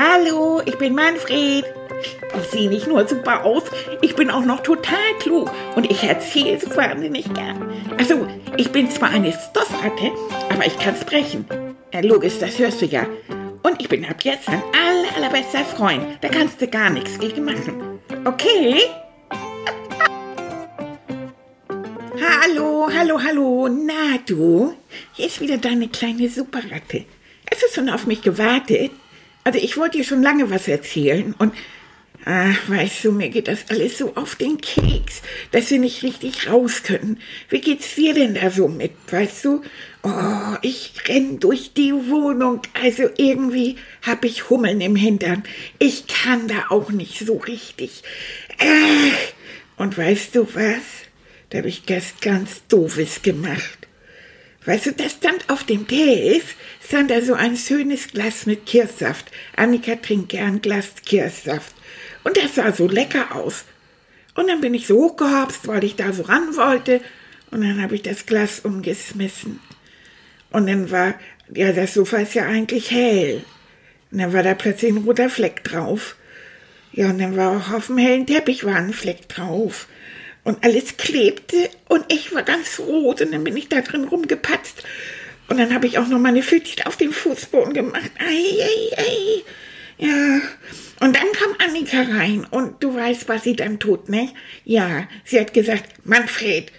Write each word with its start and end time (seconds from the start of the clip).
Hallo, 0.00 0.62
ich 0.64 0.78
bin 0.78 0.94
Manfred. 0.94 1.64
Ich 2.40 2.50
sehe 2.52 2.68
nicht 2.68 2.86
nur 2.86 3.08
super 3.08 3.44
aus, 3.44 3.64
ich 4.00 4.14
bin 4.14 4.30
auch 4.30 4.44
noch 4.44 4.62
total 4.62 5.12
klug 5.18 5.50
und 5.74 5.90
ich 5.90 6.04
erzähle 6.04 6.52
es 6.52 6.76
wahnsinnig 6.76 7.34
gern. 7.34 7.68
Also, 7.98 8.28
ich 8.56 8.70
bin 8.70 8.88
zwar 8.88 9.10
eine 9.10 9.32
Stoffratte, 9.32 10.12
aber 10.50 10.64
ich 10.64 10.78
kann 10.78 10.94
sprechen. 10.94 11.46
Ja, 11.92 11.98
logisch, 11.98 12.38
das 12.38 12.60
hörst 12.60 12.80
du 12.80 12.86
ja. 12.86 13.08
Und 13.64 13.80
ich 13.80 13.88
bin 13.88 14.04
ab 14.04 14.22
jetzt 14.22 14.46
dein 14.46 14.62
aller, 14.72 15.16
allerbester 15.16 15.64
Freund. 15.64 16.04
Da 16.20 16.28
kannst 16.28 16.62
du 16.62 16.68
gar 16.68 16.90
nichts 16.90 17.18
gegen 17.18 17.44
machen. 17.44 17.98
Okay? 18.24 18.82
hallo, 22.20 22.88
hallo, 22.96 23.20
hallo. 23.20 23.68
Na 23.68 24.18
du, 24.24 24.74
hier 25.14 25.26
ist 25.26 25.40
wieder 25.40 25.58
deine 25.58 25.88
kleine 25.88 26.28
Superratte. 26.28 27.04
Hast 27.50 27.62
du 27.64 27.66
schon 27.74 27.90
auf 27.90 28.06
mich 28.06 28.22
gewartet? 28.22 28.92
Also 29.44 29.58
ich 29.58 29.76
wollte 29.76 29.98
dir 29.98 30.04
schon 30.04 30.22
lange 30.22 30.50
was 30.50 30.68
erzählen 30.68 31.34
und 31.38 31.52
Ach, 32.24 32.68
weißt 32.68 33.04
du, 33.04 33.12
mir 33.12 33.30
geht 33.30 33.48
das 33.48 33.70
alles 33.70 33.96
so 33.96 34.14
auf 34.14 34.34
den 34.34 34.60
Keks, 34.60 35.22
dass 35.52 35.68
sie 35.68 35.78
nicht 35.78 36.02
richtig 36.02 36.50
raus 36.50 36.82
können. 36.82 37.20
Wie 37.48 37.60
geht's 37.60 37.94
dir 37.94 38.12
denn 38.12 38.34
da 38.34 38.50
so 38.50 38.68
mit, 38.68 38.92
weißt 39.10 39.46
du? 39.46 39.62
Oh, 40.02 40.56
ich 40.60 40.92
renn 41.08 41.40
durch 41.40 41.72
die 41.72 41.92
Wohnung, 41.92 42.60
also 42.74 43.04
irgendwie 43.16 43.76
hab 44.02 44.26
ich 44.26 44.50
Hummeln 44.50 44.80
im 44.82 44.94
Hintern. 44.94 45.42
Ich 45.78 46.06
kann 46.06 46.48
da 46.48 46.66
auch 46.68 46.90
nicht 46.90 47.18
so 47.18 47.36
richtig. 47.38 48.02
Ach, 48.58 49.78
und 49.78 49.96
weißt 49.96 50.34
du 50.34 50.46
was? 50.54 50.82
Da 51.48 51.58
hab 51.58 51.64
ich 51.64 51.84
was 51.86 52.20
ganz 52.20 52.66
Doofes 52.68 53.22
gemacht. 53.22 53.78
Weißt 54.66 54.84
du, 54.86 54.92
da 54.92 55.08
stand 55.08 55.48
auf 55.48 55.64
dem 55.64 55.88
Tisch, 55.88 56.56
stand 56.88 57.10
da 57.10 57.20
so 57.20 57.34
ein 57.34 57.56
schönes 57.56 58.08
Glas 58.08 58.46
mit 58.46 58.64
Kirschsaft. 58.64 59.30
Annika 59.56 59.96
trinkt 59.96 60.30
gern 60.30 60.62
Glas 60.62 60.88
Kirschsaft. 61.04 61.74
Und 62.24 62.38
das 62.38 62.54
sah 62.54 62.72
so 62.72 62.88
lecker 62.88 63.34
aus. 63.34 63.64
Und 64.34 64.48
dann 64.48 64.62
bin 64.62 64.72
ich 64.72 64.86
so 64.86 64.96
hochgehopst, 64.96 65.68
weil 65.68 65.84
ich 65.84 65.96
da 65.96 66.14
so 66.14 66.22
ran 66.22 66.56
wollte. 66.56 67.02
Und 67.50 67.60
dann 67.60 67.82
habe 67.82 67.94
ich 67.94 68.02
das 68.02 68.24
Glas 68.24 68.60
umgeschmissen. 68.60 69.60
Und 70.50 70.66
dann 70.66 70.90
war, 70.90 71.14
ja, 71.54 71.72
das 71.72 71.92
Sofa 71.92 72.18
ist 72.18 72.34
ja 72.34 72.46
eigentlich 72.46 72.90
hell. 72.90 73.44
Und 74.10 74.18
dann 74.18 74.32
war 74.32 74.42
da 74.42 74.54
plötzlich 74.54 74.90
ein 74.90 75.04
roter 75.04 75.28
Fleck 75.28 75.64
drauf. 75.64 76.16
Ja, 76.92 77.10
und 77.10 77.18
dann 77.18 77.36
war 77.36 77.58
auch 77.58 77.70
auf 77.70 77.88
dem 77.88 77.98
hellen 77.98 78.26
Teppich 78.26 78.64
war 78.64 78.76
ein 78.76 78.94
Fleck 78.94 79.28
drauf. 79.28 79.88
Und 80.42 80.64
alles 80.64 80.96
klebte 80.96 81.68
und 81.88 82.10
ich 82.10 82.34
war 82.34 82.42
ganz 82.42 82.78
rot 82.78 83.20
und 83.20 83.34
dann 83.34 83.44
bin 83.44 83.56
ich 83.58 83.68
da 83.68 83.82
drin 83.82 84.04
rumgepatzt. 84.04 84.82
Und 85.48 85.58
dann 85.58 85.72
habe 85.74 85.86
ich 85.86 85.98
auch 85.98 86.06
noch 86.08 86.18
meine 86.18 86.42
Pfötchen 86.42 86.86
auf 86.86 86.96
den 86.96 87.12
Fußboden 87.12 87.72
gemacht. 87.72 88.10
Ei, 88.18 88.62
ei, 88.62 88.98
ei. 88.98 89.42
Ja, 89.98 90.40
und 91.00 91.16
dann 91.16 91.32
kam 91.32 91.54
Annika 91.58 92.02
rein 92.02 92.46
und 92.50 92.82
du 92.82 92.94
weißt, 92.94 93.28
was 93.28 93.42
sie 93.42 93.56
dann 93.56 93.80
tut, 93.80 94.08
ne? 94.08 94.30
Ja, 94.64 95.08
sie 95.24 95.40
hat 95.40 95.54
gesagt, 95.54 96.06
Manfred. 96.06 96.70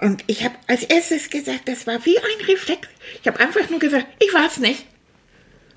Und 0.00 0.24
ich 0.26 0.44
habe 0.44 0.54
als 0.66 0.84
erstes 0.84 1.30
gesagt, 1.30 1.68
das 1.68 1.86
war 1.86 2.04
wie 2.06 2.18
ein 2.18 2.46
Reflex. 2.46 2.88
Ich 3.20 3.28
habe 3.28 3.40
einfach 3.40 3.68
nur 3.70 3.78
gesagt, 3.78 4.06
ich 4.18 4.32
weiß 4.32 4.58
nicht. 4.58 4.86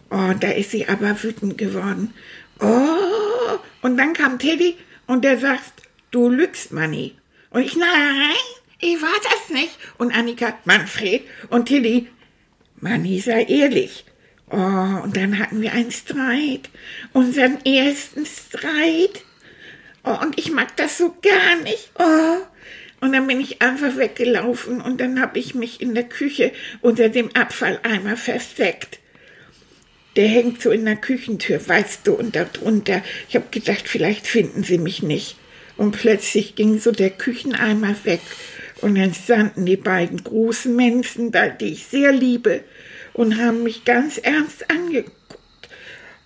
Oh, 0.10 0.34
da 0.40 0.50
ist 0.52 0.72
sie 0.72 0.88
aber 0.88 1.22
wütend 1.22 1.58
geworden. 1.58 2.14
Oh, 2.60 3.60
und 3.82 3.98
dann 3.98 4.14
kam 4.14 4.40
Teddy 4.40 4.76
und 5.06 5.24
der 5.24 5.38
sagt, 5.38 5.74
du 6.12 6.30
lügst, 6.30 6.72
Manni. 6.72 7.16
Und 7.52 7.62
ich, 7.62 7.76
nein, 7.76 8.36
ich 8.80 9.02
war 9.02 9.16
das 9.24 9.50
nicht. 9.50 9.78
Und 9.98 10.12
Annika, 10.16 10.58
Manfred 10.66 11.24
und 11.50 11.68
Teddy, 11.68 12.08
Manni, 12.80 13.20
sei 13.20 13.44
ehrlich. 13.44 14.06
Oh, 14.52 14.56
und 15.04 15.16
dann 15.16 15.38
hatten 15.38 15.62
wir 15.62 15.74
einen 15.74 15.92
Streit, 15.92 16.70
unseren 17.14 17.64
ersten 17.66 18.26
Streit. 18.26 19.24
Oh, 20.04 20.18
und 20.22 20.40
ich 20.40 20.52
mag 20.52 20.76
das 20.78 20.98
so 20.98 21.16
gar 21.22 21.58
nicht. 21.64 21.92
Oh. 22.00 22.38
Und 23.02 23.14
dann 23.14 23.28
bin 23.28 23.40
ich 23.40 23.62
einfach 23.62 23.96
weggelaufen 23.98 24.82
und 24.82 25.00
dann 25.00 25.22
habe 25.22 25.40
ich 25.40 25.56
mich 25.56 25.82
in 25.82 25.94
der 25.94 26.04
Küche 26.04 26.52
unter 26.82 27.10
dem 27.10 27.34
Abfalleimer 27.36 28.18
versteckt. 28.18 29.00
Der 30.16 30.28
hängt 30.28 30.62
so 30.62 30.72
in 30.72 30.84
der 30.84 30.96
Küchentür, 30.96 31.66
weißt 31.66 32.08
du, 32.08 32.14
und 32.14 32.36
darunter. 32.36 33.04
Ich 33.30 33.36
habe 33.36 33.46
gedacht, 33.52 33.88
vielleicht 33.88 34.28
finden 34.28 34.64
sie 34.64 34.80
mich 34.80 35.04
nicht. 35.04 35.38
Und 35.78 35.92
plötzlich 35.92 36.56
ging 36.56 36.80
so 36.80 36.92
der 36.92 37.10
Kücheneimer 37.10 37.96
weg 38.04 38.20
und 38.82 38.96
dann 38.96 39.14
standen 39.14 39.66
die 39.66 39.78
beiden 39.78 40.24
großen 40.24 40.76
Menschen 40.76 41.32
da, 41.32 41.50
die 41.50 41.74
ich 41.74 41.86
sehr 41.86 42.12
liebe, 42.12 42.64
und 43.14 43.38
haben 43.38 43.64
mich 43.64 43.86
ganz 43.86 44.18
ernst 44.18 44.70
angeguckt. 44.70 45.16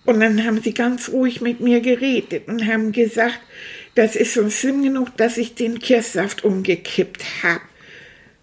Und 0.04 0.20
dann 0.20 0.44
haben 0.44 0.60
sie 0.60 0.74
ganz 0.74 1.08
ruhig 1.08 1.40
mit 1.40 1.60
mir 1.60 1.80
geredet 1.80 2.46
und 2.46 2.66
haben 2.66 2.92
gesagt, 2.92 3.40
das 3.94 4.16
ist 4.16 4.34
schon 4.34 4.50
schlimm 4.50 4.82
genug, 4.82 5.16
dass 5.16 5.38
ich 5.38 5.54
den 5.54 5.78
Kirschsaft 5.78 6.44
umgekippt 6.44 7.24
habe. 7.42 7.62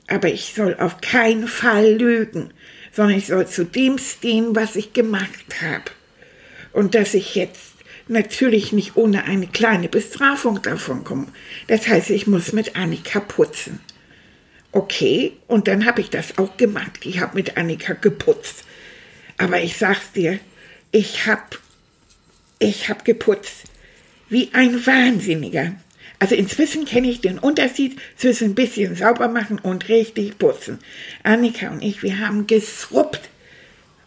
Aber 0.08 0.28
ich 0.28 0.54
soll 0.54 0.76
auf 0.76 1.02
keinen 1.02 1.48
Fall 1.48 1.94
lügen, 1.94 2.52
sondern 2.92 3.18
ich 3.18 3.28
soll 3.28 3.48
zu 3.48 3.64
dem 3.64 3.98
stehen, 3.98 4.56
was 4.56 4.76
ich 4.76 4.94
gemacht 4.94 5.62
habe. 5.62 5.86
Und 6.74 6.96
dass 6.96 7.14
ich 7.14 7.36
jetzt 7.36 7.72
natürlich 8.08 8.74
nicht 8.74 8.98
ohne 8.98 9.24
eine 9.26 9.48
kleine 9.48 9.88
Bestrafung 9.88 10.62
davon 10.62 11.04
komme. 11.04 11.28
Das 11.68 11.88
heißt, 11.88 12.10
ich 12.10 12.28
muss 12.28 12.54
mit 12.54 12.76
Annika 12.76 13.20
putzen. 13.20 13.80
Okay, 14.72 15.34
und 15.48 15.68
dann 15.68 15.86
habe 15.86 16.02
ich 16.02 16.10
das 16.10 16.38
auch 16.38 16.56
gemacht. 16.58 17.06
Ich 17.06 17.20
habe 17.20 17.36
mit 17.36 17.58
Annika 17.58 17.94
geputzt. 17.94 18.64
Aber 19.38 19.62
ich 19.62 19.78
sag's 19.78 20.12
dir, 20.14 20.40
ich 20.92 21.26
habe 21.26 21.58
ich 22.60 22.90
hab 22.90 23.04
geputzt 23.04 23.64
wie 24.30 24.50
ein 24.54 24.86
Wahnsinniger. 24.86 25.74
Also 26.20 26.36
inzwischen 26.36 26.86
kenne 26.86 27.10
ich 27.10 27.20
den 27.20 27.40
Unterschied 27.40 28.00
zwischen 28.16 28.52
ein 28.52 28.56
bisschen 28.56 28.96
sauber 28.96 29.28
machen 29.28 29.60
und 29.60 29.90
richtig 29.90 30.38
putzen. 30.38 30.80
Annika 31.24 31.70
und 31.70 31.82
ich, 31.82 32.04
wir 32.04 32.20
haben 32.20 32.48
gesruppt. 32.48 33.30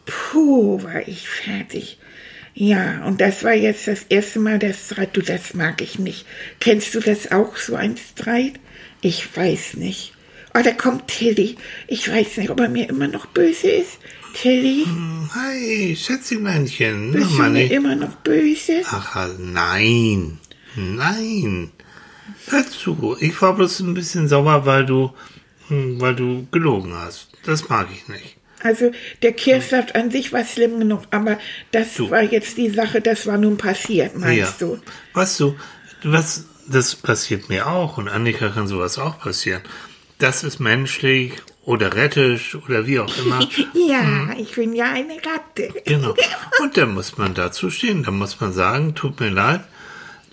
Puh, 0.07 0.83
war 0.83 1.07
ich 1.09 1.29
fertig. 1.29 1.99
Ja, 2.55 3.05
und 3.05 3.21
das 3.21 3.43
war 3.43 3.55
jetzt 3.55 3.89
das 3.89 4.05
erste 4.05 4.39
Mal 4.39 4.61
der 4.61 4.73
Streit. 4.73 5.17
Du, 5.17 5.23
das 5.23 5.55
mag 5.55 5.83
ich 5.83 5.99
nicht. 5.99 6.25
Kennst 6.61 6.95
du 6.95 7.01
das 7.01 7.33
auch, 7.33 7.57
so 7.57 7.75
ein 7.75 7.97
Streit? 7.97 8.55
Ich 9.01 9.37
weiß 9.37 9.75
nicht. 9.75 10.14
Oh, 10.57 10.61
da 10.63 10.71
kommt 10.71 11.09
Tilly. 11.09 11.57
Ich 11.89 12.09
weiß 12.09 12.37
nicht, 12.37 12.49
ob 12.49 12.61
er 12.61 12.69
mir 12.69 12.89
immer 12.89 13.09
noch 13.09 13.27
böse 13.27 13.69
ist. 13.69 13.99
Tilly? 14.35 14.85
Hm, 14.85 15.29
hi, 15.35 15.97
Schätzchenmännchen. 15.97 17.11
Bist 17.11 17.37
du 17.37 17.43
mir 17.43 17.71
immer 17.73 17.97
noch 17.97 18.15
böse? 18.17 18.83
Ach, 18.85 19.29
nein. 19.39 20.39
Nein. 20.77 21.73
Hör 22.47 22.65
zu, 22.69 23.17
ich 23.19 23.41
war 23.43 23.55
bloß 23.55 23.81
ein 23.81 23.95
bisschen 23.95 24.29
sauer, 24.29 24.65
weil 24.65 24.87
du, 24.87 25.13
hm, 25.69 26.01
weil 26.01 26.15
du 26.15 26.47
gelogen 26.53 26.95
hast. 26.95 27.31
Das 27.45 27.69
mag 27.69 27.89
ich 27.93 28.07
nicht. 28.09 28.37
Also 28.63 28.93
der 29.23 29.33
Kirschsaft 29.33 29.97
an 29.97 30.13
sich 30.13 30.33
war 30.33 30.45
schlimm 30.45 30.79
genug, 30.79 31.03
aber 31.11 31.39
das 31.73 31.95
du. 31.95 32.11
war 32.11 32.23
jetzt 32.23 32.57
die 32.57 32.71
Sache, 32.71 33.01
das 33.01 33.27
war 33.27 33.39
nun 33.39 33.59
passiert, 33.59 34.17
meinst 34.17 34.61
ja. 34.61 34.69
du? 34.69 34.81
Weißt 35.13 35.41
du, 35.41 35.57
was, 36.05 36.47
das 36.67 36.95
passiert 36.95 37.49
mir 37.49 37.67
auch 37.67 37.99
und 37.99 38.09
Annika 38.09 38.49
kann 38.51 38.69
sowas 38.69 38.99
auch 38.99 39.19
passieren 39.19 39.63
das 40.19 40.45
ist 40.45 40.61
menschlich 40.61 41.33
oder 41.65 41.95
rettisch 41.95 42.55
oder 42.55 42.87
wie 42.87 43.01
auch 43.01 43.17
immer. 43.19 43.41
ja, 43.75 44.01
hm. 44.01 44.35
ich 44.39 44.55
bin 44.55 44.75
ja 44.75 44.93
eine 44.93 45.15
Ratte. 45.15 45.73
Genau. 45.85 46.15
Und 46.63 46.77
dann 46.77 46.95
muss 46.95 47.17
man 47.17 47.35
dazu 47.35 47.71
stehen. 47.71 48.03
Da 48.03 48.11
muss 48.11 48.41
man 48.41 48.53
sagen, 48.53 48.95
tut 48.95 49.21
mir 49.21 49.31
leid, 49.31 49.63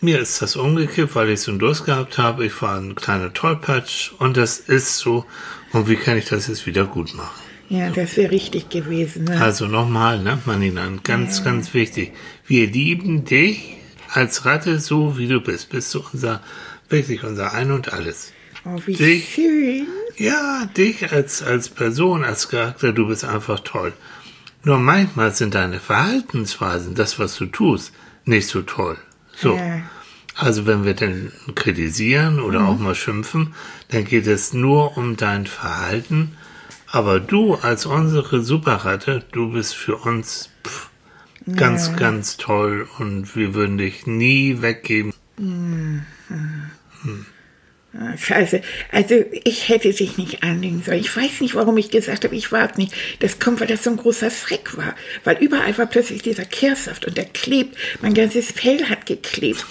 mir 0.02 0.20
ist 0.20 0.42
das 0.42 0.56
umgekippt, 0.56 1.16
weil 1.16 1.30
ich 1.30 1.42
so 1.42 1.52
einen 1.52 1.60
Durst 1.60 1.86
gehabt 1.86 2.18
habe. 2.18 2.46
Ich 2.46 2.62
war 2.62 2.78
ein 2.78 2.96
kleiner 2.96 3.34
Tollpatsch 3.34 4.12
und 4.18 4.36
das 4.36 4.58
ist 4.58 4.98
so. 4.98 5.26
Und 5.74 5.88
wie 5.88 5.96
kann 5.96 6.18
ich 6.18 6.26
das 6.26 6.48
jetzt 6.48 6.66
wieder 6.66 6.86
gut 6.86 7.14
machen? 7.14 7.40
Ja, 7.70 7.90
das 7.90 8.18
wäre 8.18 8.32
richtig 8.32 8.70
gewesen. 8.70 9.26
Ne? 9.26 9.40
Also 9.40 9.68
nochmal, 9.68 10.20
ne, 10.20 10.40
Manina, 10.46 10.90
ganz, 11.04 11.38
ja. 11.38 11.46
ganz 11.46 11.74
wichtig. 11.74 12.12
Wir 12.46 12.68
lieben 12.68 13.24
dich 13.24 13.78
als 14.10 14.44
Ratte 14.44 14.80
so, 14.80 15.18
wie 15.18 15.28
du 15.28 15.40
bist. 15.40 15.70
Bist 15.70 15.94
du 15.94 16.04
unser, 16.12 16.42
wirklich 16.90 17.24
unser 17.24 17.54
Ein 17.54 17.72
und 17.72 17.94
Alles. 17.94 18.34
Oh, 18.66 18.80
wie 18.86 18.94
dich, 18.94 19.34
schön. 19.34 19.88
Ja, 20.18 20.66
dich 20.78 21.12
als, 21.12 21.42
als 21.42 21.70
Person, 21.70 22.24
als 22.24 22.50
Charakter, 22.50 22.94
du 22.94 23.08
bist 23.08 23.24
einfach 23.24 23.60
toll. 23.62 23.94
Nur 24.64 24.78
manchmal 24.78 25.34
sind 25.34 25.56
deine 25.56 25.80
Verhaltensweisen, 25.80 26.94
das, 26.94 27.18
was 27.18 27.36
du 27.36 27.48
tust, 27.48 27.92
nicht 28.26 28.48
so 28.48 28.62
toll. 28.62 28.98
So. 29.36 29.56
Ja. 29.56 29.82
Also 30.36 30.66
wenn 30.66 30.86
wir 30.86 30.94
denn 30.94 31.32
kritisieren 31.56 32.40
oder 32.40 32.62
mhm. 32.62 32.68
auch 32.68 32.80
mal 32.80 32.96
schimpfen, 32.96 33.54
dann 33.90 34.06
geht 34.06 34.28
es 34.28 34.54
nur 34.54 34.98
um 34.98 35.18
dein 35.18 35.48
Verhalten. 35.48 36.38
Aber 36.88 37.20
du 37.20 37.56
als 37.56 37.86
unsere 37.86 38.42
Superratte, 38.42 39.24
du 39.32 39.54
bist 39.54 39.76
für 39.76 39.96
uns 39.96 40.50
pff, 40.66 40.90
ganz, 41.56 41.88
ja. 41.88 41.94
ganz 41.94 42.38
toll 42.38 42.88
und 43.00 43.36
wir 43.36 43.54
würden 43.54 43.78
dich 43.78 44.08
nie 44.08 44.62
weggeben. 44.62 45.14
Scheiße. 48.18 48.62
Also 48.92 49.16
ich 49.44 49.70
hätte 49.70 49.92
dich 49.94 50.18
nicht 50.18 50.44
anlegen 50.44 50.82
sollen. 50.86 51.00
Ich 51.00 51.16
weiß 51.16 51.42
nicht, 51.42 51.56
warum 51.56 51.78
ich 51.78 51.90
gesagt 51.92 52.24
habe, 52.24 52.36
ich 52.36 52.52
warte 52.52 52.80
nicht. 52.80 52.94
Das 53.20 53.40
kommt, 53.40 53.60
weil 53.60 53.68
das 53.68 53.84
so 53.84 53.90
ein 53.92 53.98
großer 53.98 54.30
Schreck 54.32 54.78
war. 54.78 54.96
Weil 55.24 55.38
überall 55.40 55.78
war 55.78 55.86
plötzlich 55.86 56.22
dieser 56.22 56.46
Kehrsaft 56.46 57.06
und 57.06 57.18
der 57.18 57.26
klebt. 57.26 57.76
Mein 58.02 58.14
ganzes 58.14 58.52
Fell 58.52 58.84
hat 58.86 59.06
geklebt. 59.06 59.66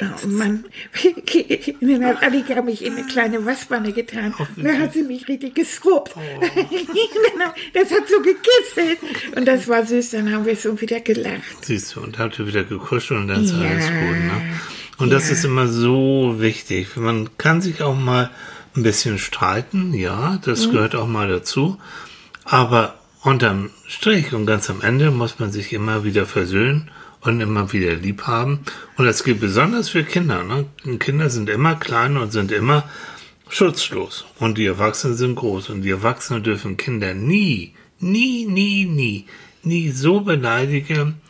Oh 0.00 0.26
Mann. 0.26 0.64
Dann 1.80 2.04
hat 2.04 2.22
Annika 2.22 2.62
mich 2.62 2.84
in 2.84 2.94
eine 2.96 3.06
kleine 3.06 3.44
Waschwanne 3.44 3.92
getan. 3.92 4.34
Da 4.56 4.72
hat 4.74 4.92
sie 4.92 5.02
mich 5.02 5.28
richtig 5.28 5.54
gescrubbt. 5.54 6.14
das 7.74 7.90
hat 7.90 8.08
so 8.08 8.20
gekisselt. 8.20 8.98
Und 9.36 9.46
das 9.46 9.68
war 9.68 9.84
süß. 9.86 10.10
Dann 10.10 10.32
haben 10.32 10.46
wir 10.46 10.56
so 10.56 10.80
wieder 10.80 11.00
gelacht. 11.00 11.42
Siehst 11.62 11.94
du, 11.96 12.00
und 12.00 12.18
habt 12.18 12.38
ihr 12.38 12.46
wieder 12.46 12.64
gekuschelt 12.64 13.20
und 13.20 13.28
dann 13.28 13.44
ist 13.44 13.52
Ja. 13.52 13.58
alles 13.60 13.86
gut, 13.86 13.94
ne? 13.94 14.60
Und 15.02 15.10
das 15.10 15.30
ist 15.30 15.44
immer 15.44 15.68
so 15.68 16.36
wichtig. 16.38 16.96
Man 16.96 17.30
kann 17.38 17.60
sich 17.60 17.82
auch 17.82 17.96
mal 17.96 18.30
ein 18.76 18.82
bisschen 18.82 19.18
streiten, 19.18 19.92
ja, 19.92 20.38
das 20.44 20.66
Mhm. 20.66 20.72
gehört 20.72 20.94
auch 20.94 21.06
mal 21.06 21.28
dazu. 21.28 21.78
Aber 22.44 22.94
unterm 23.22 23.70
Strich 23.86 24.32
und 24.32 24.46
ganz 24.46 24.70
am 24.70 24.80
Ende 24.80 25.10
muss 25.10 25.38
man 25.38 25.52
sich 25.52 25.72
immer 25.72 26.04
wieder 26.04 26.24
versöhnen 26.26 26.90
und 27.20 27.40
immer 27.40 27.72
wieder 27.72 27.94
lieb 27.94 28.22
haben. 28.22 28.60
Und 28.96 29.04
das 29.04 29.22
gilt 29.24 29.40
besonders 29.40 29.90
für 29.90 30.04
Kinder. 30.04 30.42
Ne? 30.42 30.66
Kinder 30.98 31.30
sind 31.30 31.48
immer 31.50 31.74
klein 31.76 32.16
und 32.16 32.32
sind 32.32 32.50
immer 32.50 32.84
schutzlos. 33.48 34.24
Und 34.38 34.58
die 34.58 34.66
Erwachsenen 34.66 35.16
sind 35.16 35.34
groß. 35.36 35.68
Und 35.70 35.82
die 35.82 35.90
Erwachsenen 35.90 36.42
dürfen 36.42 36.76
Kinder 36.76 37.14
nie, 37.14 37.74
nie, 38.00 38.46
nie, 38.46 38.86
nie, 38.86 39.26
nie 39.62 39.90
so 39.90 40.20
beleidigen 40.20 41.20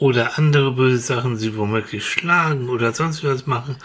oder 0.00 0.36
andere 0.38 0.72
böse 0.72 0.98
Sachen, 0.98 1.36
sie 1.36 1.56
womöglich 1.56 2.04
schlagen 2.04 2.68
oder 2.68 2.92
sonst 2.92 3.22
was 3.22 3.46
machen. 3.46 3.76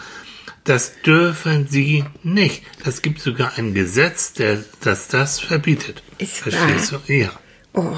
Das 0.64 1.00
dürfen 1.02 1.68
sie 1.68 2.04
nicht. 2.24 2.64
Das 2.84 3.02
gibt 3.02 3.20
sogar 3.20 3.52
ein 3.56 3.72
Gesetz, 3.74 4.32
der, 4.32 4.58
das 4.80 5.06
das 5.06 5.38
verbietet. 5.38 6.02
Ist 6.18 6.38
Verstehst 6.38 6.92
du? 7.06 7.12
Ja, 7.12 7.30
Oh, 7.78 7.94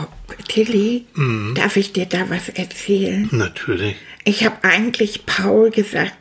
Tilly, 0.48 1.06
Mhm. 1.14 1.54
darf 1.54 1.76
ich 1.76 1.92
dir 1.92 2.06
da 2.06 2.28
was 2.28 2.48
erzählen? 2.48 3.28
natürlich. 3.30 3.94
Ich 4.24 4.44
habe 4.44 4.56
eigentlich 4.64 5.24
Paul 5.24 5.70
gesagt, 5.70 6.14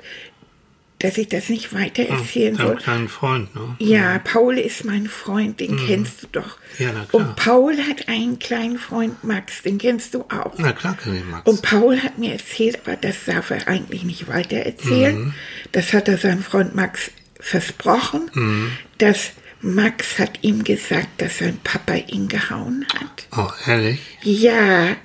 dass 1.00 1.18
ich 1.20 1.28
das 1.30 1.48
nicht 1.50 1.74
weiter 1.76 2.04
erzählen 2.04 2.58
Dein 2.58 2.66
soll. 2.68 2.76
kleinen 2.78 3.08
Freund, 3.08 3.54
ne? 3.56 3.76
Ja, 3.80 4.18
Paul 4.20 4.58
ist 4.58 4.84
mein 4.84 5.08
Freund, 5.08 5.60
den 5.60 5.78
kennst 5.86 6.24
du 6.24 6.28
doch. 6.32 6.58
Mhm. 6.80 6.86
Ja, 6.86 6.92
na 6.94 7.06
klar. 7.06 7.22
Und 7.28 7.36
Paul 7.36 7.78
hat 7.78 8.08
einen 8.10 8.40
kleinen 8.40 8.80
Freund, 8.80 9.24
Max, 9.24 9.62
den 9.62 9.78
kennst 9.78 10.14
du 10.16 10.22
auch. 10.22 10.54
Na 10.58 10.72
klar, 10.74 10.96
kann 10.98 11.16
ich 11.16 11.24
Max. 11.26 11.48
Und 11.48 11.62
Paul 11.62 12.02
hat 12.02 12.18
mir 12.18 12.32
erzählt, 12.34 12.80
aber 12.84 12.96
das 12.96 13.26
darf 13.26 13.52
er 13.52 13.68
eigentlich 13.68 14.04
nicht 14.06 14.28
weiter 14.28 14.58
erzählen. 14.58 15.26
Mhm. 15.26 15.34
Das 15.72 15.94
hat 15.94 16.08
er 16.08 16.18
seinem 16.18 16.42
Freund 16.42 16.74
Max 16.74 17.12
versprochen, 17.40 18.32
Mhm. 18.34 18.72
dass 18.98 19.32
Max 19.62 20.18
hat 20.20 20.40
ihm 20.44 20.64
gesagt, 20.64 21.22
dass 21.22 21.40
sein 21.40 21.60
Papa 21.64 21.94
ihn 21.94 22.28
gehauen 22.28 22.86
hat. 22.94 23.28
oh, 23.38 23.70
ehrlich? 23.70 24.00
Ja, 24.24 24.96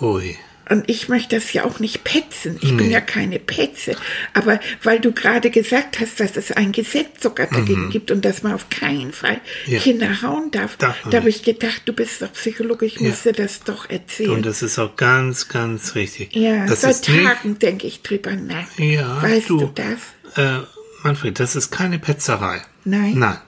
Ui. 0.00 0.36
Und 0.70 0.88
ich 0.88 1.08
möchte 1.08 1.36
das 1.36 1.52
ja 1.52 1.64
auch 1.64 1.80
nicht 1.80 2.04
petzen. 2.04 2.58
Ich 2.62 2.76
bin 2.76 2.90
ja 2.90 3.00
keine 3.00 3.38
Petze. 3.38 3.96
Aber 4.34 4.60
weil 4.82 5.00
du 5.00 5.12
gerade 5.12 5.50
gesagt 5.50 6.00
hast, 6.00 6.20
dass 6.20 6.36
es 6.36 6.52
ein 6.52 6.72
Gesetz 6.72 7.22
sogar 7.22 7.48
dagegen 7.48 7.90
gibt 7.90 8.10
und 8.10 8.24
dass 8.24 8.42
man 8.42 8.54
auf 8.54 8.70
keinen 8.70 9.12
Fall 9.12 9.40
Mhm. 9.66 9.72
Ja. 9.72 9.80
Kinder 9.80 10.22
hauen 10.22 10.50
darf, 10.50 10.76
Darf 10.76 10.96
da 11.10 11.18
habe 11.18 11.28
ich 11.28 11.42
gedacht, 11.42 11.82
du 11.86 11.92
bist 11.92 12.22
doch 12.22 12.32
Psychologe, 12.32 12.86
ich 12.86 13.00
muss 13.00 13.22
dir 13.22 13.32
das 13.32 13.62
doch 13.64 13.88
erzählen. 13.90 14.30
Und 14.30 14.46
das 14.46 14.62
ist 14.62 14.78
auch 14.78 14.96
ganz, 14.96 15.48
ganz 15.48 15.94
richtig. 15.94 16.34
ja, 16.34 16.66
das 16.66 16.82
seit 16.82 17.04
Tagen 17.04 17.58
denke 17.58 17.86
ich 17.86 18.02
drüber 18.02 18.32
nach. 18.32 18.66
Ja, 18.78 19.22
weißt 19.22 19.50
du. 19.50 19.58
du, 19.58 19.72
das? 19.74 20.36
Äh, 20.36 20.64
Manfred, 21.02 21.40
das 21.40 21.56
ist 21.56 21.70
keine 21.70 21.98
Petzerei. 21.98 22.62
Nein? 22.84 23.18
Nein. 23.18 23.38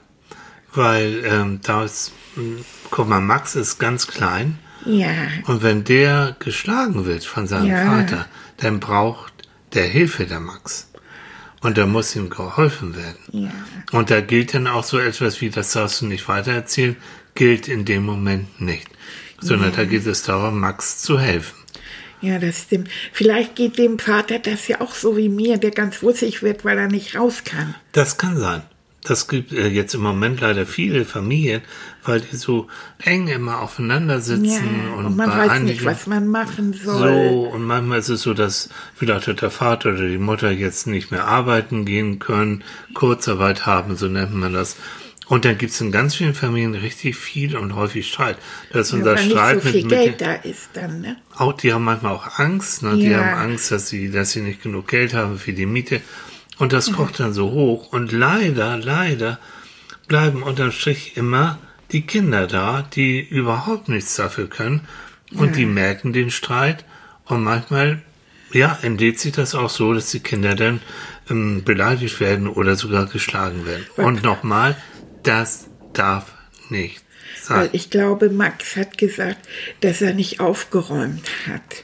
Weil 0.74 1.22
ähm, 1.24 1.60
da 1.62 1.84
ist, 1.84 2.12
guck 2.90 3.08
mal, 3.08 3.20
Max 3.20 3.56
ist 3.56 3.78
ganz 3.78 4.06
klein 4.06 4.58
Ja, 4.84 5.12
und 5.46 5.62
wenn 5.62 5.84
der 5.84 6.36
geschlagen 6.38 7.04
wird 7.04 7.24
von 7.24 7.46
seinem 7.46 7.66
Ja. 7.66 7.84
Vater, 7.86 8.26
dann 8.58 8.80
braucht 8.80 9.32
der 9.74 9.84
Hilfe 9.86 10.26
der 10.26 10.40
Max. 10.40 10.88
Und 11.60 11.78
da 11.78 11.86
muss 11.86 12.16
ihm 12.16 12.28
geholfen 12.28 12.96
werden. 12.96 13.18
ja. 13.30 13.50
Und 13.92 14.10
da 14.10 14.20
gilt 14.20 14.52
dann 14.54 14.66
auch 14.66 14.82
so 14.84 14.98
etwas 14.98 15.40
wie, 15.40 15.50
das 15.50 15.72
darfst 15.72 16.00
du 16.00 16.06
nicht 16.06 16.26
weitererzählen, 16.28 16.96
gilt 17.34 17.68
in 17.68 17.84
dem 17.84 18.04
Moment 18.04 18.60
nicht. 18.60 18.88
Sondern 19.40 19.72
da 19.74 19.84
geht 19.84 20.06
es 20.06 20.22
darum, 20.22 20.58
Max 20.60 20.98
zu 20.98 21.18
helfen. 21.20 21.56
Ja, 22.20 22.38
das 22.38 22.62
stimmt. 22.62 22.88
Vielleicht 23.12 23.56
geht 23.56 23.78
dem 23.78 23.98
Vater 23.98 24.38
das 24.38 24.68
ja 24.68 24.80
auch 24.80 24.94
so 24.94 25.16
wie 25.16 25.28
mir, 25.28 25.56
der 25.58 25.72
ganz 25.72 26.02
wussig 26.02 26.42
wird, 26.42 26.64
weil 26.64 26.78
er 26.78 26.86
nicht 26.88 27.16
raus 27.16 27.42
kann. 27.44 27.74
Das 27.92 28.16
kann 28.18 28.38
sein. 28.38 28.62
Das 29.04 29.26
gibt 29.26 29.52
äh, 29.52 29.66
jetzt 29.66 29.94
im 29.94 30.00
Moment 30.02 30.40
leider 30.40 30.64
viele 30.64 31.04
Familien, 31.04 31.62
weil 32.04 32.20
die 32.20 32.36
so 32.36 32.68
eng 33.02 33.26
immer 33.26 33.60
aufeinander 33.60 34.20
sitzen 34.20 34.44
Ja, 34.86 34.92
und, 34.94 35.06
und 35.06 35.16
man 35.16 35.28
weiß 35.28 35.50
einigen 35.50 35.66
nicht, 35.66 35.84
was 35.84 36.06
man 36.06 36.28
machen 36.28 36.72
soll. 36.72 36.98
so 37.08 37.48
und 37.52 37.64
manchmal 37.64 37.98
ist 37.98 38.10
es 38.10 38.22
so, 38.22 38.32
dass 38.32 38.68
vielleicht 38.94 39.26
der 39.42 39.50
Vater 39.50 39.90
oder 39.90 40.08
die 40.08 40.18
Mutter 40.18 40.52
jetzt 40.52 40.86
nicht 40.86 41.10
mehr 41.10 41.26
arbeiten 41.26 41.84
gehen 41.84 42.20
können, 42.20 42.62
Kurzarbeit 42.94 43.66
haben, 43.66 43.96
so 43.96 44.06
nennt 44.06 44.34
man 44.34 44.52
das. 44.52 44.76
Und 45.26 45.44
dann 45.46 45.56
gibt 45.56 45.72
es 45.72 45.80
in 45.80 45.90
ganz 45.92 46.14
vielen 46.14 46.34
Familien 46.34 46.74
richtig 46.74 47.16
viel 47.16 47.56
und 47.56 47.74
häufig 47.74 48.06
Streit. 48.08 48.36
Das 48.70 48.88
ist 48.88 48.92
Ja, 48.92 48.98
unser 48.98 49.16
Streit 49.18 49.62
so 49.62 49.68
viel 49.70 49.82
mit, 49.82 49.90
mit 49.90 50.00
Geld 50.02 50.20
da 50.20 50.34
ist 50.34 50.70
dann, 50.74 51.00
ne? 51.00 51.16
auch, 51.36 51.54
die 51.54 51.72
haben 51.72 51.84
manchmal 51.84 52.12
auch 52.12 52.38
Angst, 52.38 52.82
ne? 52.82 52.98
Die 52.98 53.08
Ja. 53.08 53.18
haben 53.18 53.34
Angst, 53.50 53.70
dass 53.72 53.88
sie, 53.88 54.10
dass 54.10 54.30
sie 54.32 54.42
nicht 54.42 54.62
genug 54.62 54.86
Geld 54.88 55.14
haben 55.14 55.38
für 55.38 55.52
die 55.54 55.66
Miete. 55.66 56.02
Und 56.62 56.72
das 56.72 56.92
kocht 56.92 57.18
dann 57.18 57.32
so 57.32 57.50
hoch. 57.50 57.92
Und 57.92 58.12
leider, 58.12 58.76
leider 58.76 59.40
bleiben 60.06 60.44
unterm 60.44 60.70
Strich 60.70 61.16
immer 61.16 61.58
die 61.90 62.02
Kinder 62.02 62.46
da, 62.46 62.82
die 62.82 63.18
überhaupt 63.18 63.88
nichts 63.88 64.14
dafür 64.14 64.48
können. 64.48 64.86
Und 65.34 65.56
die 65.56 65.66
merken 65.66 66.12
den 66.12 66.30
Streit. 66.30 66.84
Und 67.24 67.42
manchmal, 67.42 68.02
ja, 68.52 68.78
entlädt 68.80 69.18
sich 69.18 69.32
das 69.32 69.56
auch 69.56 69.70
so, 69.70 69.92
dass 69.92 70.12
die 70.12 70.20
Kinder 70.20 70.54
dann 70.54 70.80
ähm, 71.28 71.64
beleidigt 71.64 72.20
werden 72.20 72.46
oder 72.46 72.76
sogar 72.76 73.06
geschlagen 73.06 73.66
werden. 73.66 73.84
Und 73.96 74.22
nochmal, 74.22 74.76
das 75.24 75.66
darf 75.94 76.32
nicht 76.68 77.02
sein. 77.42 77.56
Weil 77.56 77.70
ich 77.72 77.90
glaube, 77.90 78.30
Max 78.30 78.76
hat 78.76 78.98
gesagt, 78.98 79.48
dass 79.80 80.00
er 80.00 80.14
nicht 80.14 80.38
aufgeräumt 80.38 81.28
hat. 81.48 81.82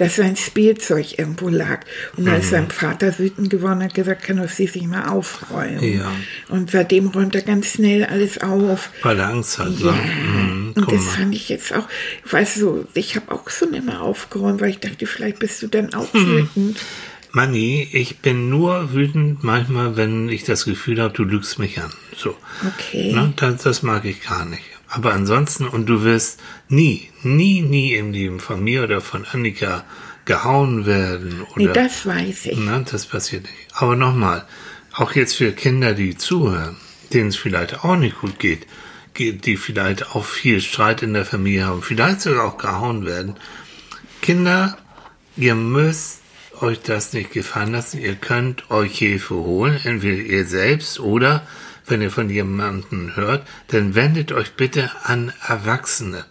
Dass 0.00 0.16
sein 0.16 0.34
Spielzeug 0.34 1.18
irgendwo 1.18 1.48
lag. 1.50 1.80
Und 2.16 2.24
da 2.26 2.32
Mhm. 2.32 2.40
ist 2.40 2.50
sein 2.50 2.70
Vater 2.70 3.18
wütend 3.18 3.50
geworden 3.50 3.82
hat 3.84 3.92
gesagt, 3.92 4.24
kann 4.24 4.38
doch 4.38 4.48
sich 4.48 4.74
mal 4.86 5.08
aufräumen. 5.10 5.82
Ja. 5.98 6.10
Und 6.48 6.70
seitdem 6.70 7.08
räumt 7.08 7.34
er 7.34 7.42
ganz 7.42 7.72
schnell 7.74 8.04
alles 8.06 8.38
auf. 8.40 8.88
Weil 9.02 9.18
er 9.18 9.28
Angst 9.28 9.58
hat. 9.58 9.78
Ja, 9.78 9.92
Ne? 9.92 10.00
Mhm, 10.00 10.72
und 10.74 10.90
das 10.90 11.04
mal. 11.04 11.10
fand 11.10 11.34
ich 11.34 11.50
jetzt 11.50 11.74
auch, 11.74 11.86
weißt 12.30 12.62
du, 12.62 12.86
ich 12.94 13.14
habe 13.16 13.30
auch 13.30 13.50
schon 13.50 13.74
immer 13.74 14.00
aufgeräumt, 14.00 14.62
weil 14.62 14.70
ich 14.70 14.78
dachte, 14.80 15.06
vielleicht 15.06 15.38
bist 15.38 15.60
du 15.62 15.66
dann 15.66 15.92
auch 15.92 16.12
Hm. 16.14 16.26
wütend. 16.26 16.78
Manni, 17.32 17.86
ich 17.92 18.18
bin 18.20 18.48
nur 18.48 18.92
wütend 18.94 19.44
manchmal, 19.44 19.96
wenn 19.96 20.28
ich 20.30 20.44
das 20.44 20.64
Gefühl 20.64 21.00
habe, 21.00 21.12
du 21.14 21.24
lügst 21.24 21.58
mich 21.58 21.78
an. 21.80 21.92
So. 22.16 22.34
Okay. 22.66 23.12
Ne, 23.12 23.32
das, 23.36 23.62
das 23.62 23.82
mag 23.82 24.04
ich 24.04 24.22
gar 24.22 24.44
nicht. 24.46 24.62
Aber 24.90 25.12
ansonsten, 25.12 25.68
und 25.68 25.86
du 25.86 26.02
wirst 26.02 26.40
nie, 26.68 27.10
nie, 27.22 27.62
nie 27.62 27.94
im 27.94 28.12
Leben 28.12 28.40
von 28.40 28.62
mir 28.62 28.82
oder 28.82 29.00
von 29.00 29.24
Annika 29.24 29.84
gehauen 30.24 30.84
werden. 30.84 31.42
Oder, 31.54 31.66
Nee, 31.66 31.72
das 31.72 32.06
weiß 32.06 32.46
ich. 32.46 32.58
Ne, 32.58 32.84
das 32.90 33.06
passiert 33.06 33.44
nicht. 33.44 33.68
Aber 33.72 33.94
nochmal, 33.94 34.44
auch 34.92 35.12
jetzt 35.12 35.36
für 35.36 35.52
Kinder, 35.52 35.94
die 35.94 36.16
zuhören, 36.16 36.76
denen 37.12 37.28
es 37.28 37.36
vielleicht 37.36 37.84
auch 37.84 37.96
nicht 37.96 38.20
gut 38.20 38.40
geht, 38.40 38.66
geht, 39.14 39.46
die 39.46 39.56
vielleicht 39.56 40.14
auch 40.14 40.24
viel 40.24 40.60
Streit 40.60 41.02
in 41.02 41.14
der 41.14 41.24
Familie 41.24 41.66
haben, 41.66 41.82
vielleicht 41.82 42.20
sogar 42.20 42.44
auch 42.44 42.58
gehauen 42.58 43.06
werden. 43.06 43.36
Kinder, 44.22 44.76
ihr 45.36 45.54
müsst 45.54 46.20
euch 46.60 46.80
das 46.80 47.12
nicht 47.12 47.32
gefallen 47.32 47.72
lassen. 47.72 48.00
Ihr 48.00 48.16
könnt 48.16 48.70
euch 48.70 48.98
Hilfe 48.98 49.34
holen, 49.34 49.80
entweder 49.84 50.22
ihr 50.22 50.46
selbst 50.46 51.00
oder 51.00 51.46
wenn 51.90 52.02
ihr 52.02 52.10
von 52.10 52.30
jemandem 52.30 53.16
hört, 53.16 53.46
dann 53.68 53.94
wendet 53.94 54.32
euch 54.32 54.54
bitte 54.54 54.90
an 55.04 55.32
Erwachsene. 55.46 56.24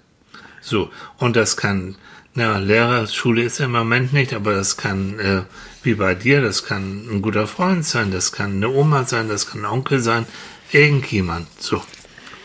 So, 0.61 0.91
und 1.17 1.35
das 1.35 1.57
kann, 1.57 1.95
na, 2.33 2.57
Lehrerschule 2.57 3.43
ist 3.43 3.59
ja 3.59 3.65
im 3.65 3.71
Moment 3.71 4.13
nicht, 4.13 4.33
aber 4.33 4.53
das 4.53 4.77
kann, 4.77 5.19
äh, 5.19 5.41
wie 5.83 5.95
bei 5.95 6.15
dir, 6.15 6.41
das 6.41 6.65
kann 6.65 7.07
ein 7.09 7.21
guter 7.21 7.47
Freund 7.47 7.85
sein, 7.85 8.11
das 8.11 8.31
kann 8.31 8.55
eine 8.55 8.69
Oma 8.69 9.05
sein, 9.05 9.29
das 9.29 9.47
kann 9.47 9.61
ein 9.61 9.71
Onkel 9.71 9.99
sein, 9.99 10.25
irgendjemand. 10.71 11.47
So. 11.61 11.81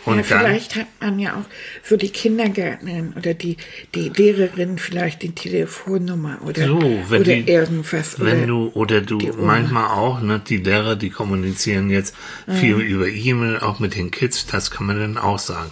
Und 0.07 0.19
ja, 0.19 0.23
vielleicht 0.25 0.77
hat 0.77 0.87
man 1.01 1.19
ja 1.19 1.35
auch 1.35 1.45
so 1.83 1.97
die 1.97 2.11
Kindergärtnerin 2.11 3.15
oder 3.17 3.33
die, 3.35 3.57
die 3.95 4.11
Lehrerin 4.11 4.77
vielleicht 4.79 5.23
die 5.23 5.33
Telefonnummer 5.35 6.39
oder, 6.45 6.67
So, 6.67 6.77
oder 7.11 7.19
die- 7.21 7.49
irgendwas. 7.51 8.21
wenn 8.21 8.39
oder, 8.39 8.47
du 8.47 8.71
oder 8.75 9.01
du 9.01 9.19
manchmal 9.39 9.87
auch, 9.87 10.21
ne, 10.21 10.41
die 10.47 10.59
Lehrer, 10.59 10.97
die 10.97 11.11
kommunizieren 11.11 11.89
jetzt 11.91 12.15
viel 12.49 12.77
über 12.77 13.09
E-Mail, 13.09 13.61
auch 13.61 13.79
mit 13.81 13.95
den 13.95 14.11
Kids, 14.11 14.47
das 14.47 14.71
kann 14.71 14.87
man 14.87 14.99
dann 14.99 15.17
auch 15.17 15.39
sagen. 15.39 15.71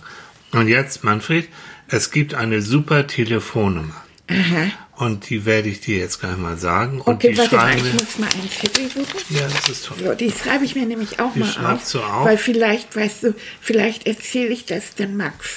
Und 0.52 0.68
jetzt, 0.68 1.04
Manfred, 1.04 1.48
es 1.88 2.10
gibt 2.10 2.34
eine 2.34 2.62
super 2.62 3.06
Telefonnummer. 3.06 4.02
Aha. 4.30 4.70
Und 5.02 5.28
die 5.30 5.44
werde 5.44 5.68
ich 5.68 5.80
dir 5.80 5.99
jetzt 5.99 6.21
gleich 6.21 6.37
mal 6.37 6.56
sagen. 6.56 7.00
Und 7.00 7.14
Okay, 7.16 7.32
die 7.32 7.38
warte 7.38 7.56
mal, 7.56 7.73
schreiben. 7.73 7.87
ich 7.87 7.92
muss 7.94 8.18
mal 8.18 8.28
einen 8.32 8.50
Zettel 8.50 8.88
suchen. 8.88 9.21
Ja, 9.30 9.49
das 9.49 9.68
ist 9.68 9.87
toll. 9.87 9.97
So, 10.04 10.14
die 10.14 10.30
schreibe 10.30 10.64
ich 10.64 10.75
mir 10.75 10.87
nämlich 10.87 11.18
auch 11.21 11.32
Die 11.35 11.40
mal 11.40 11.75
auf, 11.75 11.90
du 11.90 11.99
auf? 12.00 12.25
Weil 12.26 12.38
vielleicht, 12.38 12.94
weißt 12.94 13.23
du, 13.25 13.35
vielleicht 13.61 14.06
erzähle 14.06 14.50
ich 14.50 14.64
das 14.66 14.94
dann 14.94 15.16
Max. 15.16 15.49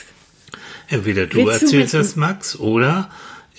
Entweder 0.88 1.26
du 1.28 1.46
Willst 1.46 1.62
du 1.62 1.66
erzählst 1.66 1.94
mit- 1.94 2.02
es, 2.04 2.16
Max, 2.16 2.56
oder 2.60 3.10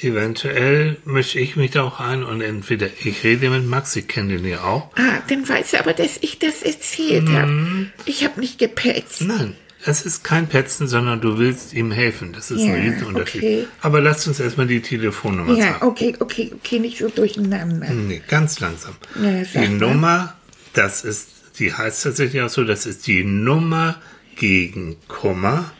eventuell 0.03 0.97
mische 1.05 1.39
ich 1.41 1.57
mich 1.57 1.71
da 1.73 1.83
auch 1.85 2.01
ein 2.01 2.23
und 2.23 2.41
entweder 2.41 2.89
ich 3.05 3.25
rede 3.25 3.51
mit 3.51 3.67
Max, 3.67 3.97
ich 3.97 4.09
kenne 4.09 4.37
den 4.37 4.45
ja 4.47 4.63
auch. 4.63 4.91
Ah, 4.97 5.23
dann 5.29 5.49
weiß 5.49 5.73
er 5.73 5.81
aber, 5.81 5.93
dass 5.95 6.19
ich 6.21 6.39
das 6.39 6.63
erzählt 6.63 7.29
Mhm. 7.29 7.35
habe. 7.37 7.87
Ich 8.05 8.25
habe 8.25 8.41
nicht 8.41 8.59
gepetzt. 8.59 9.23
Nein, 9.23 9.57
es 9.87 10.03
ist 10.05 10.25
kein 10.25 10.49
Petzen, 10.49 10.89
sondern 10.89 11.21
du 11.21 11.39
willst 11.39 11.73
ihm 11.73 11.91
helfen. 11.93 12.33
Das 12.33 12.51
ist 12.51 12.61
Ja, 12.63 12.75
ein 12.75 12.83
Riesenunterschied. 12.91 13.43
okay. 13.43 13.67
Aber 13.81 14.01
lasst 14.01 14.27
uns 14.29 14.41
erstmal 14.41 14.67
die 14.67 14.81
Telefonnummer 14.83 15.55
Ja, 15.55 15.73
sagen. 15.73 15.87
okay, 15.87 16.15
okay, 16.21 16.53
okay, 16.55 16.79
nicht 16.79 16.99
so 16.99 17.09
durcheinander. 17.09 17.89
Nee, 17.91 18.21
ganz 18.29 18.61
langsam. 18.61 18.95
Ja, 19.23 19.43
die. 19.63 19.69
Nummer, 19.69 20.35
das 20.73 21.05
ist, 21.05 21.29
die 21.59 21.73
heißt 21.73 22.03
tatsächlich 22.03 22.43
auch 22.43 22.49
so, 22.51 22.65
das 22.65 22.85
ist 22.87 23.07
die 23.07 23.25
Nummer 23.25 23.97
gegen 24.37 24.97
Kummer. 25.09 25.71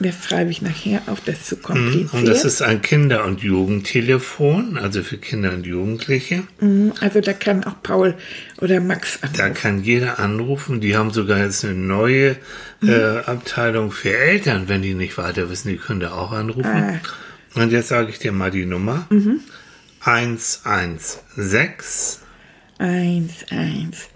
Das 0.00 0.14
schreibe 0.24 0.50
ich 0.50 0.62
nachher 0.62 1.02
auf, 1.06 1.20
das 1.24 1.44
zu 1.44 1.56
kompliziert. 1.56 2.12
Und 2.14 2.26
das 2.28 2.44
ist 2.44 2.62
ein 2.62 2.82
Kinder- 2.82 3.24
und 3.24 3.40
Jugendtelefon, 3.42 4.78
also 4.78 5.02
für 5.02 5.18
Kinder 5.18 5.52
und 5.52 5.66
Jugendliche. 5.66 6.44
Mhm, 6.60 6.92
also 7.00 7.20
da 7.20 7.32
kann 7.32 7.64
auch 7.64 7.82
Paul 7.82 8.14
oder 8.60 8.80
Max 8.80 9.18
Da 9.20 9.26
anrufen. 9.44 9.54
kann 9.54 9.82
jeder 9.82 10.18
anrufen. 10.20 10.80
Die 10.80 10.96
haben 10.96 11.10
sogar 11.10 11.38
jetzt 11.38 11.64
eine 11.64 11.74
neue 11.74 12.36
Mhm. 12.80 12.88
äh, 12.90 13.18
Abteilung 13.26 13.90
für 13.90 14.16
Eltern, 14.16 14.68
wenn 14.68 14.82
die 14.82 14.94
nicht 14.94 15.18
weiter 15.18 15.50
wissen, 15.50 15.68
die 15.68 15.78
können 15.78 15.98
da 16.00 16.12
auch 16.12 16.30
anrufen. 16.30 16.64
Ah. 16.64 17.00
Und 17.60 17.72
jetzt 17.72 17.88
sage 17.88 18.10
ich 18.10 18.20
dir 18.20 18.30
mal 18.30 18.52
die 18.52 18.66
Nummer. 18.66 19.06
Mhm. 19.10 19.40
116 20.00 22.20
Eins, 22.78 23.44
eins. 23.50 24.08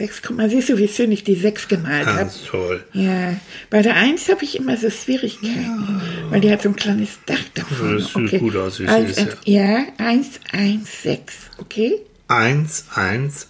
Sechs, 0.00 0.22
guck 0.22 0.38
mal, 0.38 0.48
siehst 0.48 0.70
du, 0.70 0.78
wie 0.78 0.88
schön 0.88 1.12
ich 1.12 1.24
die 1.24 1.34
sechs 1.34 1.68
gemalt 1.68 2.06
habe? 2.06 2.20
Ganz 2.20 2.42
toll. 2.46 2.82
Ja, 2.94 3.34
bei 3.68 3.82
der 3.82 3.96
Eins 3.96 4.30
habe 4.30 4.44
ich 4.44 4.56
immer 4.56 4.78
so 4.78 4.88
Schwierigkeiten, 4.88 6.00
weil 6.30 6.40
die 6.40 6.50
hat 6.50 6.62
so 6.62 6.70
ein 6.70 6.76
kleines 6.76 7.18
Dach 7.26 7.36
davon. 7.52 7.98
Das 7.98 8.10
sieht 8.14 8.40
gut 8.40 8.56
aus, 8.56 8.80
ich 8.80 8.88
eins, 8.88 9.16
seh's 9.16 9.18
eins, 9.26 9.36
ja, 9.44 9.84
eins, 9.98 10.40
eins, 10.52 11.02
sechs, 11.02 11.34
okay? 11.58 12.00
111. 12.28 13.46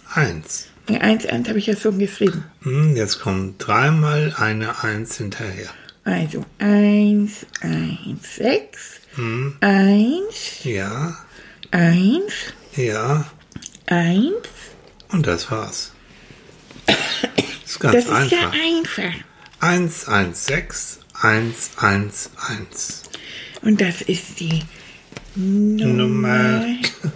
Ja, 0.89 0.99
eins, 0.99 1.25
eins 1.25 1.47
habe 1.47 1.57
ich 1.57 1.67
ja 1.67 1.75
schon 1.77 1.97
geschrieben. 1.99 2.43
Hm, 2.63 2.97
Jetzt 2.97 3.21
kommt 3.21 3.55
dreimal 3.65 4.35
eine 4.37 4.83
Eins 4.83 5.15
hinterher. 5.19 5.69
Also, 6.03 6.43
eins, 6.59 7.45
eins, 7.61 8.35
sechs, 8.35 8.99
Hm. 9.15 9.55
eins, 9.61 10.65
Ja, 10.65 11.17
eins, 11.71 12.33
ja. 12.75 13.25
eins. 13.85 14.33
Und 15.13 15.27
das 15.27 15.49
war's. 15.49 15.90
Ist 17.65 17.79
ganz 17.79 17.95
Das 17.95 18.05
ist 18.05 18.11
einfach. 18.11 18.31
ja 18.31 18.51
einfach. 18.51 19.13
116 19.59 21.01
111. 21.21 23.01
Und 23.61 23.79
das 23.81 24.01
ist 24.01 24.39
die 24.39 24.63
Nummer 25.35 26.65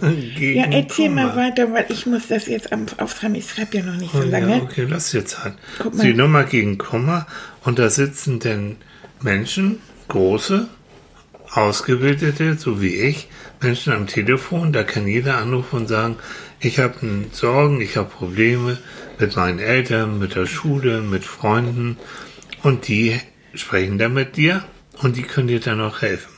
gegen 0.38 0.58
Ja, 0.60 0.66
erzähl 0.70 1.10
mal 1.10 1.30
Kummer. 1.30 1.36
weiter, 1.36 1.72
weil 1.72 1.86
ich 1.88 2.06
muss 2.06 2.28
das 2.28 2.46
jetzt 2.46 2.70
aufschreiben. 2.98 3.34
Ich 3.36 3.50
schreibe 3.50 3.78
ja 3.78 3.84
noch 3.84 3.96
nicht 3.96 4.12
so 4.12 4.20
Oh, 4.20 4.22
lange. 4.22 4.56
ja, 4.56 4.62
okay, 4.62 4.86
lass. 4.88 5.14
Guck 5.78 5.94
mal. 5.94 6.06
Die 6.06 6.14
Nummer 6.14 6.44
gegen 6.44 6.78
Kummer 6.78 7.26
und 7.64 7.78
da 7.78 7.90
sitzen 7.90 8.38
denn 8.40 8.76
Menschen, 9.20 9.80
große, 10.08 10.68
ausgebildete, 11.52 12.56
so 12.58 12.80
wie 12.82 12.94
ich, 12.94 13.28
Menschen 13.60 13.92
am 13.92 14.06
Telefon, 14.06 14.72
da 14.72 14.82
kann 14.82 15.06
jeder 15.06 15.38
anrufen 15.38 15.80
und 15.80 15.88
sagen, 15.88 16.16
ich 16.60 16.78
habe 16.78 16.94
Sorgen, 17.32 17.80
ich 17.80 17.96
habe 17.96 18.08
Probleme 18.08 18.78
mit 19.18 19.36
meinen 19.36 19.58
Eltern, 19.58 20.18
mit 20.18 20.34
der 20.34 20.46
Schule, 20.46 21.00
mit 21.00 21.24
Freunden 21.24 21.96
und 22.62 22.88
die 22.88 23.18
sprechen 23.54 23.98
dann 23.98 24.14
mit 24.14 24.36
dir 24.36 24.64
und 25.02 25.16
die 25.16 25.22
können 25.22 25.48
dir 25.48 25.60
dann 25.60 25.80
auch 25.80 26.02
helfen. 26.02 26.32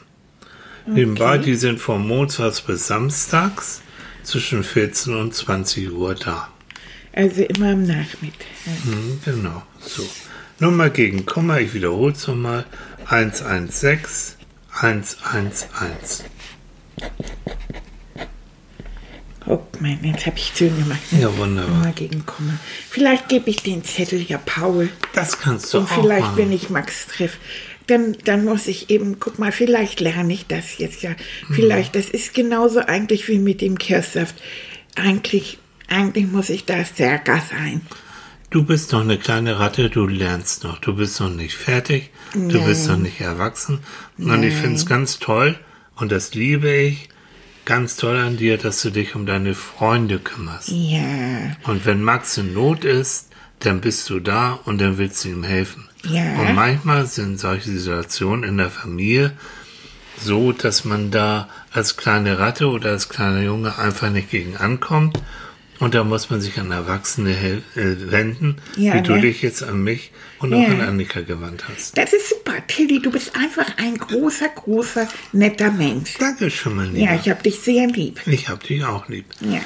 Nebenbei, 0.86 1.38
die 1.38 1.54
sind 1.54 1.80
von 1.80 2.06
Montags 2.06 2.62
bis 2.62 2.86
Samstags 2.86 3.82
zwischen 4.22 4.64
14 4.64 5.14
und 5.14 5.34
20 5.34 5.92
Uhr 5.92 6.14
da. 6.14 6.48
Also 7.12 7.42
immer 7.42 7.72
am 7.72 7.82
Nachmittag. 7.82 8.46
Mhm, 8.84 9.20
Genau, 9.24 9.62
so. 9.80 10.08
Nummer 10.60 10.90
gegen 10.90 11.26
Komma, 11.26 11.58
ich 11.58 11.74
wiederhole 11.74 12.12
es 12.12 12.26
nochmal. 12.26 12.64
116 13.06 14.37
111. 14.80 16.24
Guck 19.44 19.80
mal, 19.80 19.96
jetzt 20.02 20.26
habe 20.26 20.36
ich 20.36 20.52
schön 20.54 20.76
gemacht. 20.78 21.12
Ne? 21.12 21.22
Ja, 21.22 21.36
wunderbar. 21.36 21.82
Immer 21.82 21.92
gegen. 21.92 22.22
Vielleicht 22.90 23.28
gebe 23.28 23.48
ich 23.50 23.62
den 23.62 23.82
Zettel 23.82 24.20
ja 24.20 24.38
Paul. 24.38 24.90
Das 25.14 25.38
kannst 25.38 25.72
du 25.72 25.78
Und 25.78 25.84
auch 25.90 26.02
vielleicht, 26.02 26.20
machen. 26.20 26.36
wenn 26.36 26.52
ich 26.52 26.70
Max 26.70 27.06
treffe, 27.06 27.38
dann, 27.86 28.16
dann 28.24 28.44
muss 28.44 28.66
ich 28.66 28.90
eben, 28.90 29.18
guck 29.18 29.38
mal, 29.38 29.50
vielleicht 29.50 30.00
lerne 30.00 30.32
ich 30.32 30.46
das 30.46 30.78
jetzt 30.78 31.02
ja. 31.02 31.12
Vielleicht, 31.50 31.94
das 31.94 32.10
ist 32.10 32.34
genauso 32.34 32.80
eigentlich 32.80 33.26
wie 33.28 33.38
mit 33.38 33.62
dem 33.62 33.78
Kirschsaft. 33.78 34.34
Eigentlich, 34.94 35.58
eigentlich 35.88 36.26
muss 36.26 36.50
ich 36.50 36.66
da 36.66 36.84
stärker 36.84 37.42
sein. 37.50 37.80
Du 38.50 38.64
bist 38.64 38.92
noch 38.92 39.02
eine 39.02 39.18
kleine 39.18 39.58
Ratte, 39.58 39.90
du 39.90 40.06
lernst 40.06 40.64
noch. 40.64 40.78
Du 40.78 40.96
bist 40.96 41.20
noch 41.20 41.28
nicht 41.28 41.54
fertig, 41.54 42.10
du 42.32 42.64
bist 42.64 42.88
noch 42.88 42.96
nicht 42.96 43.20
erwachsen. 43.20 43.80
Und 44.16 44.42
ich 44.42 44.54
finde 44.54 44.76
es 44.76 44.86
ganz 44.86 45.18
toll, 45.18 45.58
und 45.96 46.12
das 46.12 46.32
liebe 46.34 46.70
ich, 46.70 47.08
ganz 47.66 47.96
toll 47.96 48.16
an 48.16 48.38
dir, 48.38 48.56
dass 48.56 48.80
du 48.80 48.90
dich 48.90 49.14
um 49.14 49.26
deine 49.26 49.54
Freunde 49.54 50.18
kümmerst. 50.18 50.68
Ja, 50.68 51.56
Und 51.64 51.84
wenn 51.84 52.02
Max 52.02 52.38
in 52.38 52.54
Not 52.54 52.84
ist, 52.84 53.28
dann 53.58 53.82
bist 53.82 54.08
du 54.08 54.20
da 54.20 54.58
und 54.64 54.80
dann 54.80 54.96
willst 54.96 55.24
du 55.24 55.28
ihm 55.28 55.42
helfen. 55.42 55.86
Ja. 56.04 56.40
Und 56.40 56.54
manchmal 56.54 57.04
sind 57.06 57.38
solche 57.38 57.70
Situationen 57.70 58.44
in 58.48 58.56
der 58.56 58.70
Familie 58.70 59.32
so, 60.16 60.52
dass 60.52 60.84
man 60.84 61.10
da 61.10 61.48
als 61.70 61.96
kleine 61.96 62.38
Ratte 62.38 62.68
oder 62.68 62.90
als 62.90 63.08
kleiner 63.08 63.42
Junge 63.42 63.78
einfach 63.78 64.10
nicht 64.10 64.30
gegen 64.30 64.56
ankommt. 64.56 65.20
Und 65.80 65.94
da 65.94 66.02
muss 66.04 66.28
man 66.30 66.40
sich 66.40 66.58
an 66.58 66.70
Erwachsene 66.72 67.30
äh, 67.76 68.10
wenden, 68.10 68.56
Ja, 68.76 68.94
wie 68.94 69.02
du 69.02 69.12
ne? 69.14 69.20
dich 69.20 69.42
jetzt 69.42 69.62
an 69.62 69.82
mich 69.82 70.10
und 70.40 70.52
auch 70.52 70.60
Ja. 70.60 70.68
an 70.68 70.80
Annika 70.80 71.20
gewandt 71.20 71.64
hast. 71.68 71.96
das 71.96 72.12
ist 72.12 72.28
super. 72.30 72.54
Tilly, 72.66 73.00
du 73.00 73.10
bist 73.12 73.36
einfach 73.36 73.66
ein 73.78 73.96
großer, 73.96 74.48
großer, 74.48 75.08
netter 75.32 75.70
Mensch. 75.70 76.14
Dankeschön, 76.18 76.74
mein 76.74 76.94
Lieber. 76.94 77.12
Ja, 77.12 77.14
ich 77.22 77.28
habe 77.30 77.42
dich 77.42 77.60
sehr 77.60 77.86
lieb. 77.86 78.20
ich 78.26 78.48
hab 78.48 78.62
dich 78.64 78.84
auch 78.84 79.08
lieb. 79.08 79.26
Ja. 79.40 79.60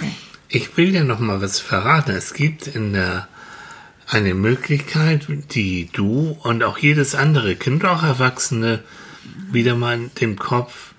Ich 0.49 0.76
will 0.76 0.92
dir 0.92 1.04
noch 1.04 1.19
mal 1.19 1.40
was 1.40 1.61
verraten. 1.61 2.11
Es 2.11 2.35
gibt 2.35 2.66
in 2.66 2.92
der 2.92 3.26
eine 4.07 4.35
Möglichkeit, 4.35 5.26
die 5.54 5.88
du 5.92 6.37
und 6.42 6.62
auch 6.62 6.76
jedes 6.76 7.14
andere 7.14 7.57
Kind, 7.57 7.85
auch 7.87 8.02
Erwachsene, 8.02 8.81
wieder 9.50 9.75
mal 9.76 9.95
in 9.95 10.11
dem 10.21 10.37
Kopf 10.38 10.91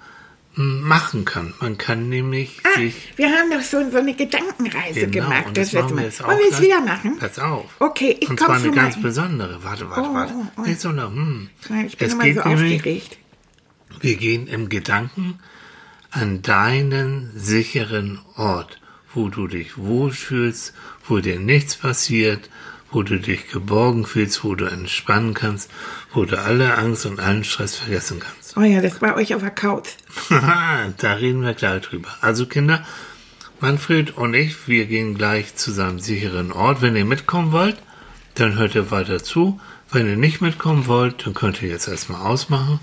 machen 0.55 1.25
kann. 1.25 1.53
Man 1.59 1.77
kann 1.77 2.09
nämlich 2.09 2.59
Ah, 2.63 2.77
sich 2.79 2.95
wir 3.15 3.29
haben 3.29 3.49
doch 3.51 3.61
schon 3.63 3.91
so 3.91 3.97
eine 3.97 4.13
Gedankenreise 4.15 5.07
genau 5.07 5.25
gemacht. 5.29 5.47
und 5.47 5.57
Das 5.57 5.71
das 5.71 5.81
machen 5.83 5.97
wir 5.97 6.03
jetzt 6.05 6.23
auch 6.23 6.27
Wollen 6.27 6.39
wir 6.39 6.51
es 6.51 6.61
wieder 6.61 6.81
machen? 6.81 7.17
Pass 7.19 7.39
auf. 7.39 7.65
Okay, 7.79 8.17
ich 8.19 8.29
Und 8.29 8.35
komm 8.37 8.45
zwar 8.47 8.55
eine 8.57 8.71
ganz 8.71 8.95
mal. 8.97 9.01
besondere. 9.01 9.63
Warte, 9.63 9.89
warte, 9.89 10.09
Oh, 10.09 10.13
warte. 10.13 10.33
oh. 10.57 10.61
Nicht 10.61 10.79
so 10.81 10.89
eine, 10.89 11.07
hm. 11.07 11.49
Ich 11.87 11.97
bin 11.97 12.07
es 12.07 12.13
immer 12.13 12.23
geht 12.23 12.35
so 12.43 12.47
nämlich, 12.49 12.75
aufgeregt. 12.77 13.17
wir 13.99 14.15
gehen 14.15 14.47
im 14.47 14.69
Gedanken 14.69 15.39
an 16.11 16.43
deinen 16.43 17.31
sicheren 17.35 18.19
Ort, 18.35 18.79
wo 19.15 19.29
du 19.29 19.47
dich 19.47 19.77
wohlfühlst, 19.77 20.73
wo 21.07 21.17
dir 21.19 21.39
nichts 21.39 21.75
passiert, 21.75 22.49
wo 22.93 23.03
du 23.03 23.19
dich 23.19 23.49
geborgen 23.49 24.05
fühlst, 24.05 24.43
wo 24.43 24.55
du 24.55 24.65
entspannen 24.65 25.33
kannst, 25.33 25.69
wo 26.13 26.25
du 26.25 26.39
alle 26.39 26.77
Angst 26.77 27.05
und 27.05 27.19
allen 27.19 27.43
Stress 27.43 27.75
vergessen 27.75 28.19
kannst. 28.19 28.55
Oh 28.55 28.61
ja, 28.61 28.81
das 28.81 29.01
war 29.01 29.15
euch 29.15 29.33
auf 29.33 29.41
der 29.41 29.51
Couch. 29.51 29.89
Haha, 30.29 30.93
da 30.97 31.13
reden 31.13 31.43
wir 31.43 31.53
gleich 31.53 31.81
drüber. 31.81 32.09
Also 32.21 32.45
Kinder, 32.45 32.85
Manfred 33.59 34.17
und 34.17 34.33
ich, 34.33 34.67
wir 34.67 34.85
gehen 34.85 35.15
gleich 35.15 35.55
zu 35.55 35.71
seinem 35.71 35.99
sicheren 35.99 36.51
Ort. 36.51 36.81
Wenn 36.81 36.95
ihr 36.95 37.05
mitkommen 37.05 37.51
wollt, 37.51 37.77
dann 38.35 38.57
hört 38.57 38.75
ihr 38.75 38.91
weiter 38.91 39.23
zu. 39.23 39.59
Wenn 39.91 40.07
ihr 40.07 40.17
nicht 40.17 40.41
mitkommen 40.41 40.87
wollt, 40.87 41.25
dann 41.25 41.33
könnt 41.33 41.61
ihr 41.61 41.69
jetzt 41.69 41.87
erstmal 41.87 42.21
ausmachen 42.21 42.79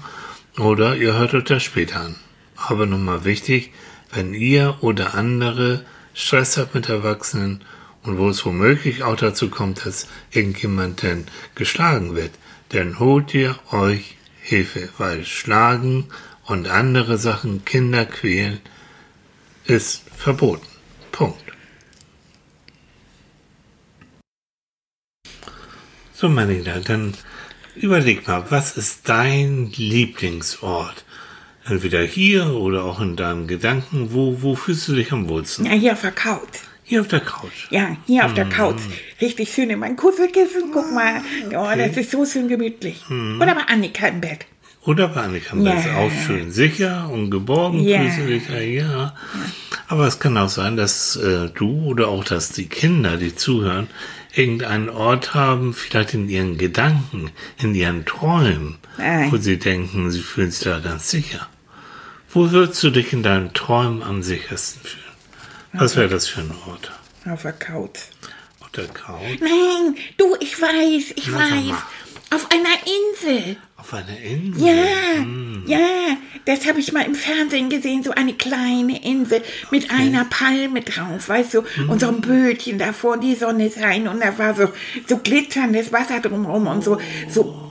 oder 0.59 0.97
ihr 0.97 1.14
hört 1.14 1.35
euch 1.35 1.45
das 1.45 1.62
später 1.62 2.00
an. 2.00 2.17
Aber 2.57 2.87
nochmal 2.87 3.25
wichtig, 3.25 3.73
wenn 4.12 4.35
ihr 4.35 4.76
oder 4.81 5.14
andere 5.14 5.85
Stress 6.14 6.57
habt 6.57 6.75
mit 6.75 6.88
Erwachsenen 6.88 7.62
und 8.02 8.19
wo 8.19 8.28
es 8.28 8.45
womöglich 8.45 9.02
auch 9.02 9.16
dazu 9.16 9.50
kommt, 9.50 9.85
dass 9.85 10.07
irgendjemand 10.30 11.02
denn 11.02 11.26
geschlagen 11.54 12.14
wird, 12.14 12.33
dann 12.71 12.99
holt 12.99 13.35
ihr 13.35 13.59
euch 13.73 14.16
Hilfe, 14.40 14.88
weil 14.99 15.25
Schlagen 15.25 16.07
und 16.45 16.69
andere 16.69 17.19
Sachen, 17.19 17.64
Kinder 17.64 18.07
quälen, 18.07 18.61
ist 19.64 20.02
verboten. 20.16 20.66
Punkt. 21.12 21.42
So, 26.12 26.28
meine 26.28 26.54
Kinder, 26.54 26.80
dann 26.80 27.14
überleg 27.75 28.26
mal, 28.26 28.50
was 28.50 28.76
ist 28.76 29.09
dein 29.09 29.71
Lieblingsort? 29.75 31.04
Entweder 31.64 32.02
hier 32.02 32.54
oder 32.54 32.85
auch 32.85 33.00
in 33.00 33.16
deinem 33.16 33.47
Gedanken. 33.47 34.12
Wo, 34.12 34.42
wo 34.42 34.57
fühlst 34.57 34.88
du 34.88 34.95
dich 34.95 35.12
am 35.12 35.28
wohlsten? 35.28 35.66
Ja, 35.66 35.73
hier 35.73 35.92
auf 35.92 36.00
der 36.00 36.12
Couch. 36.12 36.70
Hier 36.90 37.02
auf 37.02 37.06
der 37.06 37.20
Couch. 37.20 37.68
Ja, 37.70 37.97
hier 38.09 38.26
auf 38.26 38.35
der 38.35 38.47
Couch. 38.47 38.80
Richtig 39.20 39.54
schön 39.54 39.70
in 39.70 39.78
mein 39.78 39.94
Kuschelkissen. 39.94 40.73
Guck 40.73 40.92
mal. 40.92 41.23
Oh, 41.50 41.68
das 41.76 41.97
ist 41.97 42.11
so 42.11 42.26
schön 42.26 42.49
gemütlich. 42.49 43.04
Oder 43.09 43.54
bei 43.54 43.62
Annika 43.73 44.09
im 44.09 44.20
Bett. 44.20 44.44
Oder 44.85 45.06
bei 45.06 45.20
Annika 45.20 45.56
ja. 45.56 45.75
ist 45.75 45.88
auch 45.88 46.11
schön 46.26 46.50
sicher 46.50 47.09
und 47.09 47.30
geborgen, 47.30 47.78
Ja. 47.78 48.11
fühlst 48.11 48.49
ja. 48.50 48.59
ja. 48.59 49.14
Aber 49.87 50.09
es 50.09 50.18
kann 50.18 50.37
auch 50.37 50.49
sein, 50.49 50.76
dass 50.76 51.14
äh, 51.14 51.50
du 51.54 51.85
oder 51.85 52.09
auch 52.09 52.25
dass 52.25 52.50
die 52.50 52.66
Kinder, 52.66 53.16
die 53.18 53.37
zuhören, 53.37 53.87
irgendeinen 54.35 54.88
Ort 54.88 55.32
haben, 55.32 55.75
vielleicht 55.75 56.14
in 56.14 56.28
ihren 56.28 56.59
Gedanken, 56.59 57.30
in 57.62 57.73
ihren 57.73 58.04
Träumen, 58.04 58.78
Nein. 58.99 59.30
wo 59.30 59.37
sie 59.37 59.61
denken, 59.61 60.11
sie 60.11 60.18
fühlen 60.18 60.50
sich 60.50 60.64
da 60.64 60.80
ganz 60.80 61.09
sicher. 61.09 61.47
Wo 62.30 62.50
würdest 62.50 62.82
du 62.82 62.90
dich 62.90 63.12
in 63.12 63.23
deinen 63.23 63.54
Träumen 63.54 64.02
am 64.02 64.25
sichersten 64.25 64.82
fühlen? 64.82 65.10
Was 65.73 65.97
wäre 65.97 66.09
das 66.09 66.27
für 66.29 66.41
ein 66.41 66.53
Ort? 66.69 66.91
Auf 67.31 67.43
der 67.43 67.53
Couch. 67.53 67.99
Auf 68.61 68.71
der 68.71 68.87
Couch? 68.89 69.41
Nein, 69.41 69.97
du, 70.17 70.37
ich 70.41 70.61
weiß, 70.61 71.12
ich 71.17 71.29
Na, 71.29 71.39
weiß. 71.39 71.77
Auf 72.33 72.49
einer 72.50 73.35
Insel. 73.35 73.57
Auf 73.77 73.93
einer 73.93 74.19
Insel? 74.21 74.67
Ja, 74.69 75.15
Hm. 75.17 75.65
ja, 75.67 75.79
das 76.45 76.67
habe 76.69 76.79
ich 76.81 76.93
mal 76.93 77.03
im 77.05 77.15
Fernsehen 77.17 77.69
gesehen, 77.69 78.03
so 78.05 78.12
eine 78.12 78.35
kleine 78.35 79.05
Insel 79.05 79.43
mit 79.71 79.91
einer 79.91 80.25
Palme 80.27 80.81
drauf, 80.83 81.29
weißt 81.29 81.55
du, 81.55 81.62
Hm. 81.75 81.91
und 81.91 82.00
so 82.00 82.09
ein 82.09 82.21
Bötchen 82.21 82.79
davor, 82.79 83.19
die 83.19 83.35
Sonne 83.35 83.71
rein 83.77 84.07
und 84.09 84.21
da 84.23 84.37
war 84.39 84.55
so, 84.55 84.69
so 85.09 85.19
glitzerndes 85.19 85.93
Wasser 85.93 86.21
drumherum 86.21 86.67
und 86.69 86.85
so, 86.85 86.99
so 87.29 87.70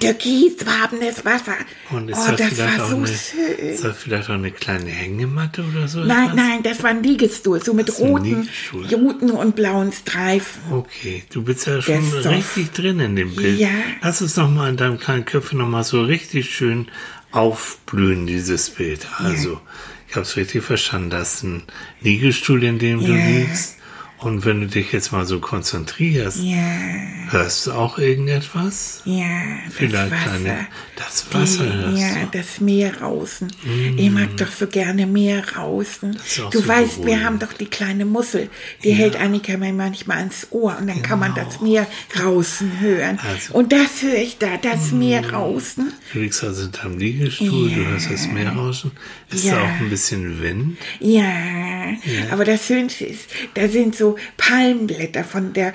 türkisfarbenes 0.00 1.24
Wasser. 1.24 1.54
Und 1.90 2.08
ist 2.10 2.18
oh, 2.18 2.30
das, 2.30 2.36
das 2.38 2.48
vielleicht 2.54 2.78
war 2.78 2.84
auch 2.86 2.90
so 2.90 2.96
eine, 2.96 3.06
schön. 3.08 3.68
ist 3.68 3.84
das 3.84 3.96
vielleicht 3.98 4.30
auch 4.30 4.34
eine 4.34 4.50
kleine 4.50 4.90
Hängematte 4.90 5.64
oder 5.64 5.86
so? 5.88 6.00
Nein, 6.00 6.24
etwas? 6.24 6.36
nein, 6.36 6.62
das 6.62 6.82
war 6.82 6.90
ein 6.90 7.02
Liegestuhl, 7.02 7.62
so 7.62 7.74
mit 7.74 7.98
roten, 7.98 8.48
roten 8.92 9.30
und 9.30 9.54
blauen 9.56 9.92
Streifen. 9.92 10.62
Okay, 10.72 11.22
du 11.30 11.42
bist 11.42 11.66
ja 11.66 11.80
schon 11.82 12.10
doch- 12.22 12.30
richtig 12.30 12.72
drin 12.72 13.00
in 13.00 13.16
dem 13.16 13.34
Bild. 13.34 13.58
Ja. 13.58 13.68
Lass 14.02 14.20
es 14.20 14.36
nochmal 14.36 14.70
in 14.70 14.76
deinem 14.76 14.98
kleinen 14.98 15.24
Köpfchen 15.24 15.58
nochmal 15.58 15.84
so 15.84 16.02
richtig 16.02 16.54
schön 16.54 16.88
aufblühen, 17.30 18.26
dieses 18.26 18.70
Bild. 18.70 19.06
Also, 19.18 19.60
ich 20.08 20.14
habe 20.14 20.22
es 20.24 20.36
richtig 20.36 20.62
verstanden, 20.64 21.10
das 21.10 21.34
ist 21.34 21.42
ein 21.44 21.62
Liegestuhl, 22.00 22.62
in 22.64 22.78
dem 22.78 23.00
du 23.04 23.12
Ja. 23.12 23.24
liegst. 23.26 23.76
Und 24.24 24.44
wenn 24.46 24.62
du 24.62 24.66
dich 24.68 24.90
jetzt 24.92 25.12
mal 25.12 25.26
so 25.26 25.38
konzentrierst, 25.38 26.38
Ja, 26.42 26.56
hörst 27.30 27.66
du 27.66 27.72
auch 27.72 27.98
irgendetwas? 27.98 29.02
ja, 29.04 29.26
das 29.66 29.74
Vielleicht 29.74 30.12
Wasser. 30.12 30.22
kleine, 30.24 30.66
das 30.96 31.26
Wasser 31.32 31.64
Die- 31.64 32.00
ja, 32.00 32.08
du. 32.14 32.20
Mm. 32.26 32.28
das 32.32 32.60
Meer 32.60 32.92
draußen. 32.92 33.48
Ich 33.96 34.10
mag 34.10 34.36
doch 34.36 34.50
so 34.50 34.66
gerne 34.66 35.06
Meer 35.06 35.42
draußen. 35.42 36.16
Du 36.52 36.58
so 36.60 36.68
weißt, 36.68 36.98
wir 36.98 37.04
beruhigend. 37.04 37.24
haben 37.24 37.38
doch 37.40 37.52
die 37.52 37.66
kleine 37.66 38.04
Mussel. 38.04 38.48
Die 38.84 38.92
hält 38.92 39.16
Annika 39.20 39.56
mir 39.56 39.72
manchmal 39.72 40.18
ans 40.18 40.46
Ohr 40.50 40.76
und 40.80 40.86
dann 40.88 41.02
kann 41.02 41.18
man 41.18 41.34
das 41.34 41.60
Meer 41.60 41.86
draußen 42.14 42.80
hören. 42.80 43.18
Also- 43.26 43.54
und 43.54 43.72
das 43.72 44.02
höre 44.02 44.16
ich 44.18 44.38
da, 44.38 44.56
das 44.56 44.92
Meer 44.92 45.22
draußen. 45.22 45.92
Du 46.12 46.18
liegst 46.20 46.44
also 46.44 46.66
deinem 46.68 46.98
Liegestuhl, 46.98 47.70
du 47.70 47.80
Ja. 47.82 47.88
hörst 47.88 48.10
das 48.10 48.26
Meer 48.28 48.50
rauschen. 48.52 48.92
Ist 49.32 49.44
Ja. 49.44 49.56
da 49.56 49.62
auch 49.64 49.80
ein 49.80 49.90
bisschen 49.90 50.40
Wind? 50.40 50.78
Ja, 51.00 51.24
aber 52.30 52.44
das 52.44 52.66
Schönste 52.66 53.04
ist, 53.06 53.28
da 53.54 53.68
sind 53.68 53.96
so 53.96 54.16
Palmblätter 54.36 55.24
von 55.24 55.52
der 55.52 55.72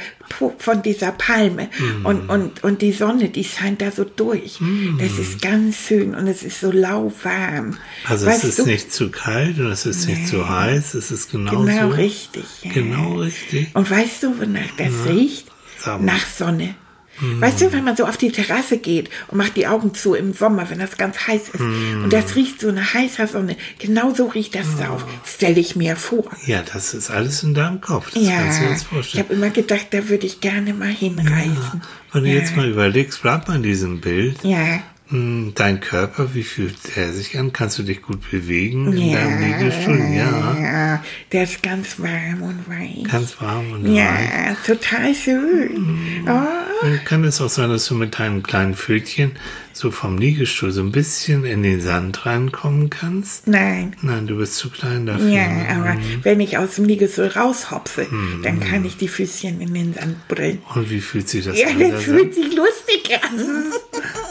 von 0.60 0.84
dieser 0.84 1.12
Palme 1.12 1.70
Mm. 1.80 2.06
und, 2.06 2.30
und, 2.30 2.64
und 2.64 2.82
die 2.84 2.92
Sonne, 2.92 3.30
die 3.30 3.44
scheint 3.44 3.82
da 3.82 3.90
so 3.92 4.04
durch. 4.04 4.60
Das 5.00 5.09
ist 5.18 5.42
ganz 5.42 5.78
schön 5.88 6.14
und 6.14 6.28
es 6.28 6.44
ist 6.44 6.60
so 6.60 6.72
lauwarm. 6.72 7.78
Also 8.06 8.26
Weißt 8.28 8.44
es 8.44 8.50
ist 8.52 8.60
du? 8.60 8.66
nicht 8.66 8.94
zu 8.94 9.10
kalt 9.10 9.58
und 9.60 9.72
es 9.72 9.86
ist 9.86 10.08
nicht 10.08 10.28
zu 10.28 10.48
heiß, 10.50 10.94
es 10.94 11.10
ist 11.12 11.32
genau, 11.32 11.64
Genau 11.64 11.90
so. 11.90 11.96
richtig. 11.96 12.44
Ja. 12.64 12.72
Genau 12.74 13.16
richtig. 13.16 13.70
Und 13.74 13.90
weißt 13.90 14.24
du, 14.24 14.40
wonach 14.40 14.70
das 14.78 14.94
riecht? 15.08 15.48
Sag 15.80 16.00
mal. 16.02 16.14
Nach 16.14 16.26
Sonne. 16.28 16.76
Weißt 17.22 17.60
du, 17.60 17.74
wenn 17.74 17.84
man 17.84 17.98
so 17.98 18.06
auf 18.06 18.16
die 18.16 18.32
Terrasse 18.32 18.78
geht 18.78 19.10
und 19.28 19.38
macht 19.38 19.58
die 19.58 19.68
Augen 19.68 19.94
zu 19.94 20.14
im 20.14 20.32
Sommer, 20.32 20.70
wenn 20.70 20.80
das 20.80 20.96
ganz 20.96 21.28
heiß 21.28 21.50
ist 21.50 21.60
und 21.60 22.14
das 22.14 22.38
riecht 22.38 22.62
so 22.62 22.72
nach 22.72 22.94
heißer 22.94 23.28
Sonne, 23.28 23.58
genau 23.78 24.14
so 24.16 24.28
riecht 24.28 24.56
das 24.56 24.68
da 24.78 24.92
auch. 24.92 25.04
Stelle 25.26 25.60
ich 25.60 25.76
mir 25.76 25.98
vor. 25.98 26.24
Ja, 26.46 26.64
das 26.74 26.94
ist 26.94 27.12
alles 27.12 27.44
in 27.44 27.54
deinem 27.54 27.82
Kopf. 27.82 28.12
Das 28.14 28.24
Ja, 28.24 28.38
kannst 28.38 28.62
du 28.62 28.64
jetzt 28.68 28.82
ich 28.84 28.88
vorstellen. 28.88 29.24
habe 29.26 29.34
immer 29.34 29.50
gedacht, 29.50 29.88
da 29.92 30.08
würde 30.08 30.26
ich 30.28 30.40
gerne 30.40 30.74
mal 30.74 30.88
hinreisen. 30.94 31.82
Wenn 32.14 32.24
du 32.24 32.30
ja. 32.30 32.36
jetzt 32.38 32.56
mal 32.56 32.70
überlegst, 32.70 33.22
bleib 33.22 33.50
mal 33.50 33.58
in 33.58 33.64
diesem 33.64 34.00
Bild. 34.00 34.38
Ja, 34.44 34.80
Dein 35.12 35.80
Körper, 35.80 36.36
wie 36.36 36.44
fühlt 36.44 36.76
er 36.96 37.12
sich 37.14 37.36
an? 37.40 37.52
Kannst 37.52 37.80
du 37.80 37.84
dich 37.84 38.04
gut 38.04 38.30
bewegen 38.30 38.94
in 38.94 39.10
ja, 39.10 39.18
deinem 39.24 39.42
Liegestuhl? 39.60 39.98
Ja, 40.16 40.58
ja, 40.62 41.04
der 41.32 41.44
ist 41.46 41.64
ganz 41.64 42.00
warm 42.00 42.44
und 42.44 42.70
weich. 42.70 43.12
ganz 43.12 43.42
warm 43.42 43.72
und 43.72 43.86
weich. 43.86 43.96
ja, 43.96 44.56
total 44.64 45.16
schön. 45.16 46.24
Oh, 46.28 46.84
Dann 46.84 47.04
kann 47.06 47.24
es 47.24 47.42
auch 47.42 47.50
sein, 47.50 47.70
dass 47.72 47.88
du 47.88 47.96
mit 47.96 48.20
deinem 48.20 48.44
kleinen 48.44 48.76
Pfötchen 48.76 49.32
so 49.74 49.90
vom 49.90 50.18
Liegestuhl 50.20 50.72
so 50.72 50.82
ein 50.82 50.92
bisschen 50.92 51.44
in 51.46 51.64
den 51.64 51.82
Sand 51.82 52.26
reinkommen 52.28 52.90
kannst. 52.92 53.48
nein. 53.48 53.96
Nein, 54.04 54.28
du 54.28 54.38
bist 54.38 54.58
zu 54.58 54.70
klein 54.70 55.08
dafür. 55.08 55.28
Ja, 55.30 55.48
aber 55.72 55.98
wenn 56.22 56.40
ich 56.40 56.58
aus 56.60 56.76
dem 56.76 56.86
Liegestuhl 56.86 57.28
raushopse, 57.28 58.06
dann 58.44 58.60
kann 58.60 58.86
ich 58.86 58.98
die 58.98 59.08
Füßchen 59.08 59.60
in 59.60 59.74
den 59.74 59.94
Sand 59.96 60.28
brillen. 60.28 60.60
Und 60.76 60.90
wie 60.92 61.00
fühlt 61.02 61.30
sich 61.30 61.46
das 61.46 61.58
Ja, 61.60 61.70
an? 61.70 61.80
der 61.80 61.92
das 61.94 62.04
fühlt 62.04 62.36
sich 62.36 62.56
lustig 62.56 63.10
an. 63.24 63.40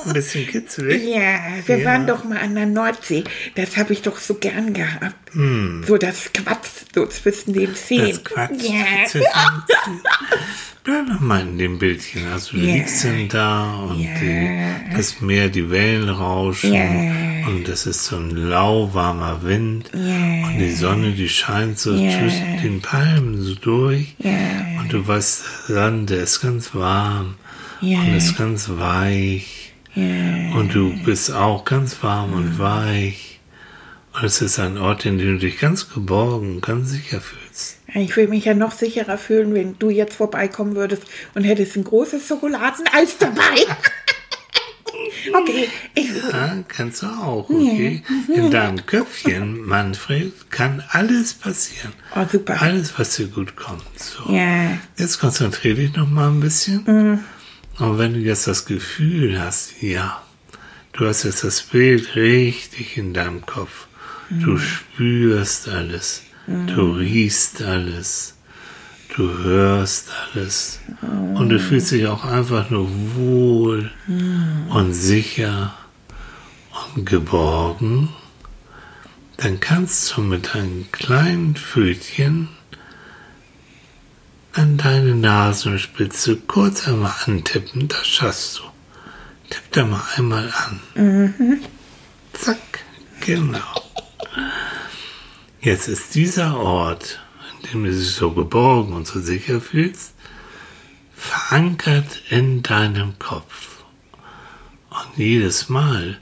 Ein 0.09 0.14
bisschen 0.14 0.47
kitzelig. 0.47 1.03
Ja, 1.05 1.38
wir 1.66 1.79
Ja. 1.79 1.85
waren 1.85 2.07
doch 2.07 2.25
mal 2.25 2.38
an 2.38 2.55
der 2.55 2.66
Nordsee. 2.66 3.25
Das 3.55 3.77
habe 3.77 3.92
ich 3.92 4.03
doch 4.03 4.18
so 4.18 4.35
gern 4.35 4.73
gehabt. 4.75 5.14
So 5.87 5.97
das 5.99 6.33
Quatsch 6.33 6.66
so 6.94 7.07
zwischen 7.07 7.53
den 7.53 7.75
Zehen. 7.75 8.09
Das 8.11 8.25
Quatsch. 8.25 8.62
Ja. 8.62 9.23
Bleib 10.85 11.07
noch 11.09 11.21
mal 11.21 11.42
in 11.42 11.59
dem 11.59 11.79
Bildchen. 11.79 12.27
Also 12.33 12.53
du 12.57 12.59
Ja. 12.64 12.75
liegst 12.77 13.05
dann 13.05 13.29
da 13.29 13.75
und 13.90 14.01
Ja. 14.01 14.09
die, 14.21 14.97
das 14.97 15.21
Meer, 15.21 15.49
die 15.51 15.71
Wellen 15.71 16.09
rauschen 16.09 16.73
Ja. 16.73 17.47
und 17.49 17.68
es 17.68 17.85
ist 17.87 18.05
so 18.07 18.16
ein 18.16 18.31
lauwarmer 18.31 19.42
Wind 19.42 19.90
und 19.92 20.57
die 20.59 20.73
Sonne, 20.73 21.12
die 21.12 21.29
scheint 21.29 21.79
so 21.79 21.94
zwischen 21.94 22.62
den 22.62 22.81
Palmen 22.81 23.40
so 23.42 23.55
durch 23.55 24.14
und 24.81 24.92
du 24.92 25.07
weißt, 25.07 25.42
der 25.68 25.75
Sand, 25.75 26.11
der 26.11 26.23
ist 26.23 26.40
ganz 26.40 26.75
warm 26.75 27.35
und 27.83 28.16
ist 28.16 28.38
ganz 28.38 28.71
weich 28.71 29.58
und 29.94 30.70
du 30.72 30.94
bist 31.05 31.33
auch 31.33 31.64
ganz 31.64 32.03
warm 32.03 32.33
und 32.35 32.59
weich 32.59 33.40
und 34.14 34.24
es 34.24 34.40
ist 34.42 34.59
ein 34.59 34.79
Ort, 34.79 35.05
in 35.07 35.18
dem 35.18 35.35
du 35.35 35.38
dich 35.38 35.59
ganz 35.59 35.90
geborgen, 35.90 36.61
ganz 36.61 36.90
sicher 36.90 37.20
fühlst. 37.20 37.79
Ich 37.94 38.16
würde 38.16 38.31
mich 38.31 38.44
ja 38.44 38.55
noch 38.55 38.72
sicherer 38.72 39.16
fühlen, 39.16 39.55
wenn 39.55 39.79
du 39.79 39.90
jetzt 39.90 40.14
vorbeikommen 40.14 40.74
würdest 40.74 41.05
und 41.35 41.44
hättest 41.44 41.77
ein 41.77 41.85
großes 41.85 42.27
Schokoladeneis 42.27 43.16
dabei. 43.18 43.64
okay, 45.35 45.68
ich, 45.94 46.11
Ja, 46.33 46.57
kannst 46.66 47.03
du 47.03 47.07
auch, 47.07 47.48
okay? 47.48 48.03
In 48.35 48.51
deinem 48.51 48.85
Köpfchen, 48.87 49.64
Manfred, 49.64 50.51
kann 50.51 50.83
alles 50.90 51.35
passieren. 51.35 51.92
Oh, 52.14 52.24
super. 52.31 52.61
Alles, 52.61 52.98
was 52.98 53.16
dir 53.16 53.29
gut 53.29 53.57
kommt. 53.57 53.85
So. 53.96 54.33
ja, 54.33 54.79
Jetzt 54.96 55.18
konzentriere 55.18 55.77
dich 55.77 55.94
noch 55.94 56.11
mal 56.11 56.29
ein 56.29 56.40
bisschen. 56.40 57.20
Und 57.79 57.99
wenn 57.99 58.14
du 58.14 58.21
jetzt 58.21 58.47
das 58.47 58.64
Gefühl 58.64 59.41
hast, 59.41 59.83
ja, 59.83 60.23
du 60.93 61.07
hast 61.07 61.23
jetzt 61.23 61.45
das 61.45 61.62
Bild 61.62 62.17
richtig 62.17 62.97
in 62.97 63.14
deinem 63.14 63.47
Kopf. 63.47 63.87
Du 64.31 64.59
spürst 64.59 65.69
alles. 65.69 66.23
Du 66.47 66.93
riechst 66.93 67.62
alles. 67.62 68.35
Du 69.17 69.38
hörst 69.38 70.11
alles. 70.35 70.81
Und 71.35 71.49
du 71.51 71.59
fühlst 71.59 71.93
dich 71.93 72.07
auch 72.07 72.25
einfach 72.25 72.69
nur 72.71 72.88
wohl 73.14 73.91
und 74.71 74.93
sicher 74.93 75.75
und 76.95 77.07
geborgen. 77.07 78.11
Dann 79.37 79.61
kannst 79.61 80.17
du 80.17 80.21
mit 80.21 80.55
deinen 80.55 80.91
kleinen 80.91 81.55
Pfötchen 81.55 82.49
an 84.59 84.77
deine 84.77 85.14
Nasenspitze 85.14 86.37
kurz 86.37 86.88
einmal 86.88 87.14
antippen. 87.27 87.87
Das 87.87 88.07
schaffst 88.07 88.59
du. 88.59 88.62
Tipp 89.51 89.62
da 89.71 89.85
mal 89.85 90.03
einmal 90.16 90.53
an. 90.53 91.61
Zack, 92.33 92.85
genau. 93.21 93.59
Jetzt 95.61 95.88
ist 95.88 96.14
dieser 96.14 96.59
Ort, 96.59 97.21
in 97.62 97.71
dem 97.71 97.85
du 97.85 97.90
dich 97.90 98.11
so 98.11 98.33
geborgen 98.33 98.94
und 98.94 99.07
so 99.07 99.21
sicher 99.21 99.61
fühlst, 99.61 100.14
verankert 101.14 102.23
in 102.29 102.62
deinem 102.62 103.18
Kopf. 103.18 103.85
Und 104.90 105.16
jedes 105.16 105.68
Mal, 105.68 106.18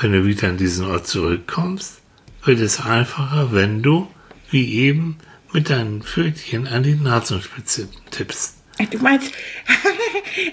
wenn 0.00 0.12
du 0.12 0.24
wieder 0.24 0.48
an 0.48 0.58
diesen 0.58 0.86
Ort 0.86 1.08
zurückkommst, 1.08 2.00
wird 2.44 2.60
es 2.60 2.80
einfacher, 2.80 3.52
wenn 3.52 3.82
du, 3.82 4.08
wie 4.50 4.74
eben, 4.74 5.18
mit 5.52 5.70
deinen 5.70 6.02
Pfötchen 6.02 6.66
an 6.66 6.82
die 6.82 6.94
Nasenspitze 6.94 7.88
tippst. 8.10 8.54
du 8.90 8.98
meinst, 8.98 9.32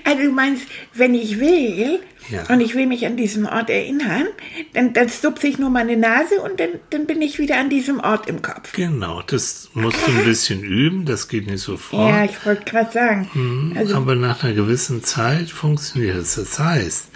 also 0.04 0.22
du 0.24 0.32
meinst, 0.32 0.68
wenn 0.94 1.14
ich 1.14 1.40
will 1.40 2.00
Ja. 2.30 2.44
und 2.50 2.60
ich 2.62 2.74
will 2.74 2.88
mich 2.88 3.06
an 3.06 3.18
diesen 3.18 3.46
Ort 3.46 3.70
erinnern, 3.70 4.26
dann, 4.74 4.94
dann 4.94 5.10
stupse 5.10 5.48
ich 5.48 5.60
nur 5.60 5.70
meine 5.70 5.96
Nase 5.98 6.42
und 6.42 6.60
dann, 6.60 6.70
dann 6.90 7.06
bin 7.06 7.22
ich 7.22 7.38
wieder 7.38 7.60
an 7.60 7.70
diesem 7.70 8.00
Ort 8.00 8.28
im 8.28 8.42
Kopf. 8.42 8.72
Genau, 8.74 9.22
das 9.22 9.70
musst 9.74 9.98
du 10.08 10.12
ein 10.12 10.24
bisschen 10.26 10.64
üben, 10.64 11.06
das 11.06 11.28
geht 11.28 11.46
nicht 11.48 11.62
sofort. 11.62 12.10
Ja, 12.10 12.24
ich 12.26 12.44
wollte 12.46 12.64
gerade 12.66 12.92
sagen. 12.92 13.74
Also, 13.78 13.96
Aber 13.98 14.16
nach 14.16 14.44
einer 14.44 14.54
gewissen 14.54 15.04
Zeit 15.04 15.52
funktioniert 15.52 16.16
es. 16.18 16.34
Das 16.36 16.58
heißt, 16.58 17.10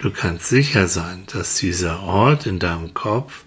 du 0.00 0.10
kannst 0.10 0.48
sicher 0.48 0.88
sein, 0.88 1.24
dass 1.32 1.54
dieser 1.56 2.02
Ort 2.02 2.46
in 2.46 2.58
deinem 2.58 2.94
Kopf 2.94 3.44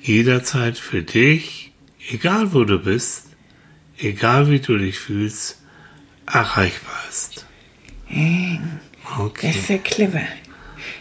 jederzeit 0.00 0.78
für 0.78 1.02
dich, 1.02 1.69
egal 2.12 2.52
wo 2.52 2.64
du 2.64 2.78
bist, 2.78 3.26
egal 3.98 4.50
wie 4.50 4.60
du 4.60 4.76
dich 4.78 4.98
fühlst, 4.98 5.60
erreichbar 6.26 6.98
ist. 7.08 7.46
das 8.08 9.18
Okay. 9.18 9.50
ist 9.50 9.68
ja 9.68 9.78
clever. 9.78 10.22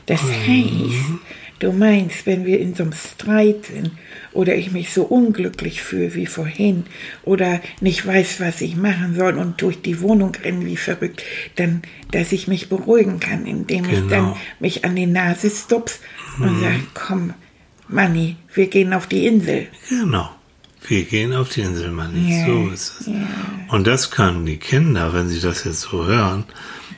Das 0.05 0.21
heißt, 0.23 1.19
du 1.59 1.71
meinst, 1.71 2.25
wenn 2.25 2.45
wir 2.45 2.59
in 2.59 2.73
so 2.73 2.83
einem 2.83 2.93
Streit 2.93 3.65
sind 3.65 3.91
oder 4.31 4.55
ich 4.55 4.71
mich 4.71 4.91
so 4.91 5.03
unglücklich 5.03 5.81
fühle 5.83 6.15
wie 6.15 6.25
vorhin 6.25 6.85
oder 7.23 7.61
nicht 7.81 8.05
weiß, 8.05 8.39
was 8.39 8.61
ich 8.61 8.75
machen 8.75 9.15
soll 9.15 9.37
und 9.37 9.61
durch 9.61 9.81
die 9.81 10.01
Wohnung 10.01 10.33
renne 10.43 10.65
wie 10.65 10.77
verrückt, 10.77 11.21
dann, 11.57 11.83
dass 12.11 12.31
ich 12.31 12.47
mich 12.47 12.69
beruhigen 12.69 13.19
kann, 13.19 13.45
indem 13.45 13.85
ich 13.85 13.99
dann 14.07 14.09
Genau. 14.09 14.37
mich 14.59 14.83
an 14.85 14.95
die 14.95 15.05
Nase 15.05 15.49
stups 15.51 15.99
und 16.39 16.59
sage, 16.61 16.81
komm, 16.95 17.33
Manni, 17.87 18.37
wir 18.53 18.67
gehen 18.67 18.93
auf 18.93 19.07
die 19.07 19.25
Insel. 19.27 19.67
Genau. 19.89 20.29
Wir 20.87 21.03
gehen 21.03 21.33
auf 21.33 21.49
die 21.49 21.61
Insel, 21.61 21.91
Manni. 21.91 22.39
Ja, 22.39 22.45
So 22.45 22.69
ist 22.69 23.01
es. 23.01 23.09
Und 23.67 23.85
das 23.85 24.11
können 24.11 24.45
die 24.45 24.57
Kinder, 24.57 25.13
wenn 25.13 25.29
sie 25.29 25.41
das 25.41 25.63
jetzt 25.63 25.81
so 25.81 26.05
hören, 26.05 26.45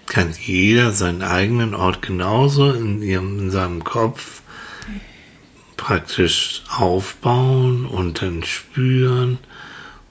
kann 0.06 0.34
jeder 0.40 0.92
seinen 0.92 1.22
eigenen 1.24 1.74
Ort 1.74 2.02
genauso 2.02 2.72
in, 2.72 3.02
ihrem, 3.02 3.40
in 3.40 3.52
seinem 3.52 3.84
Kopf 3.84 4.42
praktisch 5.78 6.64
aufbauen 6.70 7.86
und 7.86 8.22
dann 8.22 8.44
spüren. 8.44 9.40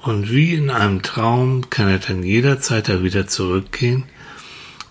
Und 0.03 0.31
wie 0.31 0.55
in 0.55 0.71
einem 0.71 1.03
Traum 1.03 1.69
kann 1.71 1.89
er 1.89 1.99
dann 1.99 2.23
jederzeit 2.23 2.89
da 2.89 3.03
wieder 3.03 3.27
zurückgehen. 3.27 4.05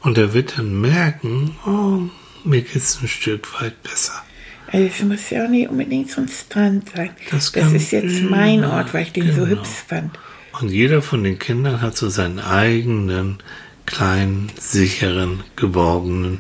Und 0.01 0.17
er 0.17 0.33
wird 0.33 0.57
dann 0.57 0.79
merken, 0.79 1.57
oh, 1.65 2.09
mir 2.47 2.61
geht's 2.61 2.99
ein 3.01 3.07
Stück 3.07 3.61
weit 3.61 3.81
besser. 3.83 4.23
Also 4.71 4.85
es 4.85 5.03
muss 5.03 5.29
ja 5.29 5.45
auch 5.45 5.49
nicht 5.49 5.69
unbedingt 5.69 6.09
so 6.11 6.21
ein 6.21 6.27
Strand 6.27 6.89
sein. 6.95 7.09
Das 7.31 7.51
Das, 7.51 7.71
ist 7.73 7.91
jetzt 7.91 8.21
mein 8.23 8.63
Ort, 8.63 8.93
weil 8.93 9.03
ich 9.03 9.13
den 9.13 9.27
so 9.33 9.43
genau. 9.45 9.57
hübsch 9.57 9.69
fand. 9.87 10.17
Und 10.61 10.69
jeder 10.69 11.01
von 11.01 11.23
den 11.23 11.39
Kindern 11.39 11.81
hat 11.81 11.95
so 11.97 12.09
seinen 12.09 12.39
eigenen, 12.39 13.37
kleinen, 13.85 14.51
sicheren, 14.59 15.41
geborgenen 15.55 16.39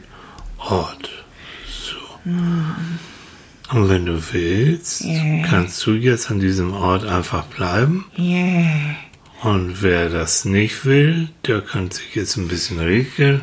Ort. 0.57 1.09
So. 1.67 2.29
Und 3.71 3.89
wenn 3.89 4.05
du 4.05 4.21
willst, 4.33 5.01
Ja. 5.01 5.43
kannst 5.47 5.85
du 5.85 5.91
jetzt 5.93 6.29
an 6.31 6.39
diesem 6.39 6.73
Ort 6.73 7.05
einfach 7.05 7.45
bleiben. 7.45 8.05
Ja. 8.15 8.65
Und 9.41 9.81
wer 9.81 10.09
das 10.09 10.43
nicht 10.45 10.85
will, 10.85 11.29
der 11.47 11.61
kann 11.61 11.91
sich 11.91 12.13
jetzt 12.15 12.35
ein 12.35 12.47
bisschen 12.49 12.79
regeln, 12.79 13.41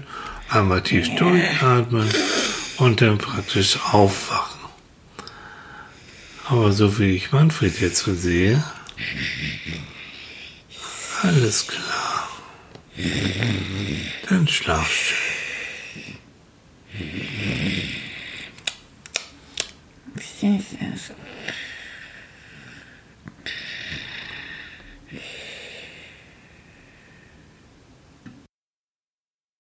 einmal 0.51 0.83
tief 0.83 1.09
durchatmen 1.17 2.07
und 2.77 3.01
dann 3.01 3.17
praktisch 3.19 3.79
aufwachen. 3.93 4.46
Aber 6.49 6.73
so 6.73 6.99
wie 6.99 7.17
ich 7.17 7.33
Manfred 7.33 7.81
jetzt 7.81 7.99
so 7.99 8.15
sehe, 8.15 8.63
alles 11.23 11.67
klar. 11.67 12.29
Dann 14.29 14.47
schlaf 14.47 14.89
schön. 14.89 15.37